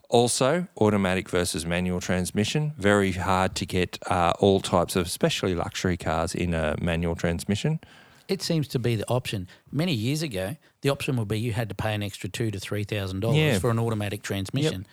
Also, 0.10 0.68
automatic 0.78 1.30
versus 1.30 1.66
manual 1.66 2.02
transmission. 2.02 2.74
Very 2.78 3.14
hard 3.14 3.56
to 3.56 3.66
get 3.66 3.98
uh, 4.08 4.34
all 4.40 4.60
types 4.60 4.98
of, 4.98 5.06
especially 5.06 5.56
luxury 5.56 5.96
cars, 5.96 6.36
in 6.36 6.54
a 6.54 6.76
manual 6.82 7.16
transmission. 7.16 7.80
It 8.28 8.42
seems 8.42 8.68
to 8.70 8.80
be 8.80 8.98
the 8.98 9.08
option. 9.08 9.48
Many 9.72 9.94
years 9.94 10.22
ago, 10.22 10.58
the 10.82 10.90
option 10.90 11.16
would 11.16 11.30
be 11.30 11.40
you 11.40 11.54
had 11.54 11.70
to 11.70 11.76
pay 11.76 11.94
an 11.94 12.04
extra 12.04 12.28
two 12.30 12.52
to 12.52 12.60
three 12.60 12.84
thousand 12.84 13.24
Yeah. 13.24 13.30
dollars 13.32 13.62
for 13.62 13.70
an 13.72 13.80
automatic 13.80 14.22
transmission, 14.22 14.86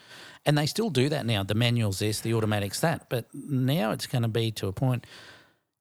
and 0.48 0.56
they 0.56 0.64
still 0.64 0.88
do 0.88 1.10
that 1.10 1.26
now. 1.26 1.42
The 1.42 1.54
manual's 1.54 1.98
this, 1.98 2.20
the 2.20 2.32
automatic's 2.32 2.80
that, 2.80 3.10
but 3.10 3.26
now 3.34 3.90
it's 3.90 4.06
going 4.06 4.22
to 4.22 4.28
be 4.28 4.50
to 4.52 4.66
a 4.66 4.72
point 4.72 5.06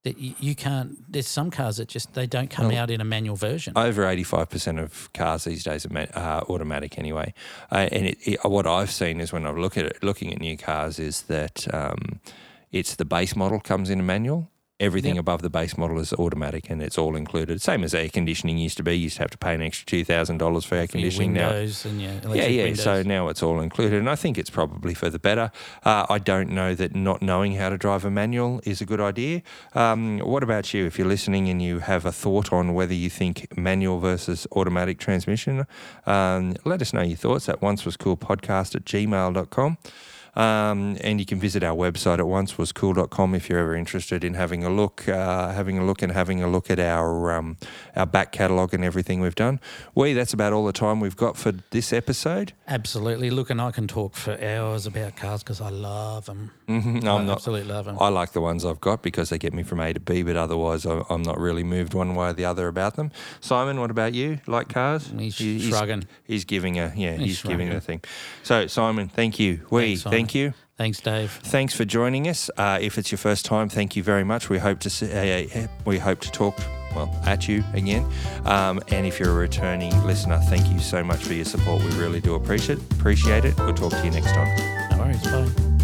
that 0.03 0.17
you, 0.17 0.36
you 0.39 0.56
can't. 0.56 0.97
There's 1.12 1.27
some 1.27 1.49
cars 1.49 1.77
that 1.77 1.88
just 1.88 2.13
they 2.13 2.27
don't 2.27 2.49
come 2.49 2.67
Well, 2.67 2.77
out 2.77 2.91
in 2.91 2.99
a 2.99 3.06
manual 3.06 3.38
version. 3.38 3.73
Over 3.77 4.03
85% 4.03 4.84
of 4.84 5.12
cars 5.13 5.45
these 5.45 5.63
days 5.63 5.86
are 5.86 5.89
ma- 5.89 6.41
automatic 6.49 6.99
anyway. 6.99 7.34
Uh, 7.71 7.88
and 7.93 8.08
it, 8.08 8.17
it, 8.25 8.39
what 8.43 8.67
I've 8.67 8.91
seen 8.91 9.21
is 9.21 9.32
when 9.32 9.47
I'm 9.47 9.58
look 9.58 9.77
at 9.77 9.86
it, 9.86 10.03
looking 10.03 10.34
at 10.34 10.39
new 10.41 10.58
cars 10.58 10.99
is 10.99 11.21
that 11.23 11.73
um, 11.73 12.19
it's 12.69 12.95
the 12.95 13.06
base 13.06 13.38
model 13.38 13.62
comes 13.62 13.89
in 13.89 14.01
a 14.01 14.03
manual. 14.03 14.51
Everything 14.80 15.16
Yep. 15.16 15.22
above 15.22 15.42
the 15.42 15.50
base 15.50 15.76
model 15.76 15.98
is 16.00 16.13
automatic 16.13 16.70
and 16.70 16.84
it's 16.84 17.00
all 17.00 17.16
included. 17.16 17.60
Same 17.63 17.84
as 17.84 17.96
air 17.96 18.10
conditioning 18.10 18.60
used 18.60 18.78
to 18.78 18.84
be. 18.84 18.94
You 18.96 19.06
used 19.06 19.16
to 19.16 19.24
have 19.24 19.32
to 19.32 19.38
pay 19.40 19.56
an 19.56 19.62
extra 19.63 19.88
$2,000 19.88 20.66
for 20.68 20.76
air 20.76 20.86
for 20.86 20.92
conditioning 20.92 21.34
now. 21.34 21.50
and 21.50 22.36
Yeah, 22.38 22.46
yeah. 22.46 22.63
windows. 22.66 22.84
So 22.84 23.02
now 23.02 23.28
it's 23.30 23.42
all 23.42 23.60
included, 23.60 23.98
and 23.98 24.08
I 24.08 24.13
think 24.16 24.38
it's 24.38 24.52
probably 24.52 24.94
for 24.94 25.10
the 25.10 25.18
better. 25.18 25.50
Uh, 25.84 26.06
I 26.08 26.20
don't 26.20 26.52
know 26.52 26.76
that 26.76 26.94
not 26.96 27.24
knowing 27.24 27.56
how 27.56 27.70
to 27.70 27.78
drive 27.80 28.06
a 28.06 28.12
manual 28.12 28.62
is 28.66 28.80
a 28.80 28.86
good 28.86 29.02
idea. 29.02 29.42
Um, 29.74 30.20
what 30.20 30.44
about 30.44 30.72
you? 30.76 30.86
If 30.86 31.00
you're 31.00 31.08
listening 31.08 31.50
and 31.50 31.60
you 31.60 31.80
have 31.80 32.06
a 32.06 32.12
thought 32.12 32.54
on 32.54 32.76
whether 32.76 32.94
you 32.94 33.10
think 33.10 33.58
manual 33.58 34.00
versus 34.00 34.46
automatic 34.52 35.00
transmission, 35.00 35.66
um, 36.06 36.56
let 36.66 36.84
us 36.84 36.94
know 36.94 37.02
your 37.02 37.18
thoughts 37.18 37.50
at 37.50 37.63
once 37.63 37.84
was 37.84 37.98
cool 37.98 38.16
podcast 38.16 38.76
at 38.76 38.86
gmail.com. 38.86 39.78
Um, 40.38 40.97
and 41.02 41.19
you 41.19 41.26
can 41.26 41.39
visit 41.39 41.63
our 41.63 41.76
website 41.76 42.19
at 42.19 42.19
oncewascool.com 42.19 43.34
if 43.34 43.50
you're 43.50 43.58
ever 43.60 43.76
interested 43.76 44.23
in 44.23 44.36
having 44.36 44.63
a 44.63 44.69
look, 44.69 45.10
uh, 45.10 45.52
having 45.52 45.80
a 45.80 45.84
look, 45.86 46.04
and 46.04 46.12
having 46.12 46.43
a 46.43 46.47
look 46.47 46.69
at 46.69 46.80
our 46.80 47.32
um, 47.34 47.58
our 47.95 48.06
back 48.06 48.32
catalogue 48.32 48.73
and 48.73 48.84
everything 48.84 49.19
we've 49.19 49.34
done. 49.34 49.60
We 49.95 50.13
that's 50.13 50.34
about 50.34 50.54
all 50.54 50.63
the 50.65 50.73
time 50.73 51.00
we've 51.00 51.15
got 51.15 51.38
for 51.38 51.54
this 51.71 51.91
episode. 51.91 52.54
Absolutely. 52.67 53.32
Look, 53.32 53.50
and 53.50 53.60
I 53.60 53.71
can 53.71 53.88
talk 53.88 54.13
for 54.15 54.39
hours 54.39 54.86
about 54.86 55.15
cars 55.15 55.41
because 55.41 55.60
I 55.60 55.69
love 55.69 56.28
them. 56.28 56.52
Mhm, 56.69 57.04
I 57.04 57.15
I'm 57.15 57.26
not. 57.26 57.38
absolutely 57.38 57.73
love 57.73 57.86
them. 57.86 57.97
I 58.00 58.10
like 58.10 58.34
the 58.34 58.41
ones 58.41 58.63
I've 58.63 58.80
got 58.82 59.02
because 59.02 59.30
they 59.32 59.39
get 59.39 59.54
me 59.56 59.63
from 59.63 59.80
A 59.80 59.91
to 59.93 60.00
B, 60.00 60.21
but 60.21 60.36
otherwise 60.36 60.86
I- 60.86 61.02
I'm 61.10 61.23
not 61.23 61.39
really 61.39 61.63
moved 61.63 61.95
one 61.95 62.13
way 62.13 62.30
or 62.30 62.34
the 62.34 62.45
other 62.45 62.67
about 62.67 62.95
them. 62.95 63.12
Simon, 63.41 63.80
what 63.80 63.89
about 63.89 64.13
you? 64.13 64.39
Like 64.45 64.69
cars? 64.69 65.12
He's 65.17 65.38
he's, 65.39 65.63
shrugging. 65.63 66.06
he's 66.26 66.45
giving 66.45 66.78
a 66.78 66.93
yeah. 66.95 67.13
He's, 67.15 67.41
He's 67.41 67.41
giving 67.41 67.69
the 67.69 67.82
thing. 67.82 68.02
So 68.43 68.67
Simon, 68.67 69.08
thank 69.10 69.39
you. 69.39 69.65
We 69.71 69.82
Thanks, 69.82 70.02
Simon. 70.04 70.17
thank 70.17 70.27
you. 70.34 70.54
Thanks, 70.78 71.02
Dave. 71.02 71.32
Thanks 71.44 71.74
for 71.74 71.86
joining 71.86 72.28
us. 72.28 72.50
Uh, 72.56 72.78
if 72.82 72.98
it's 72.98 73.12
your 73.12 73.18
first 73.18 73.46
time, 73.46 73.68
thank 73.68 73.96
you 73.96 74.04
very 74.04 74.24
much. 74.24 74.50
We 74.50 74.60
hope 74.60 74.80
to 74.82 74.90
see, 74.90 75.12
uh, 75.12 75.68
we 75.86 75.98
hope 75.98 76.20
to 76.22 76.32
talk 76.32 76.58
well 76.96 77.13
at 77.26 77.48
you 77.48 77.63
again. 77.74 78.06
Um, 78.46 78.80
and 78.90 79.06
if 79.06 79.20
you're 79.20 79.32
a 79.32 79.34
returning 79.34 79.92
listener, 80.06 80.40
thank 80.50 80.68
you 80.72 80.80
so 80.80 81.04
much 81.04 81.24
for 81.24 81.34
your 81.34 81.46
support. 81.46 81.84
We 81.84 81.90
really 81.92 82.22
do 82.22 82.36
appreciate 82.36 82.80
appreciate 82.92 83.46
it. 83.46 83.58
We'll 83.58 83.74
talk 83.74 83.92
to 83.92 84.06
you 84.06 84.12
next 84.12 84.34
time. 84.34 84.92
No 84.92 84.98
worries. 85.00 85.24
Bye. 85.24 85.77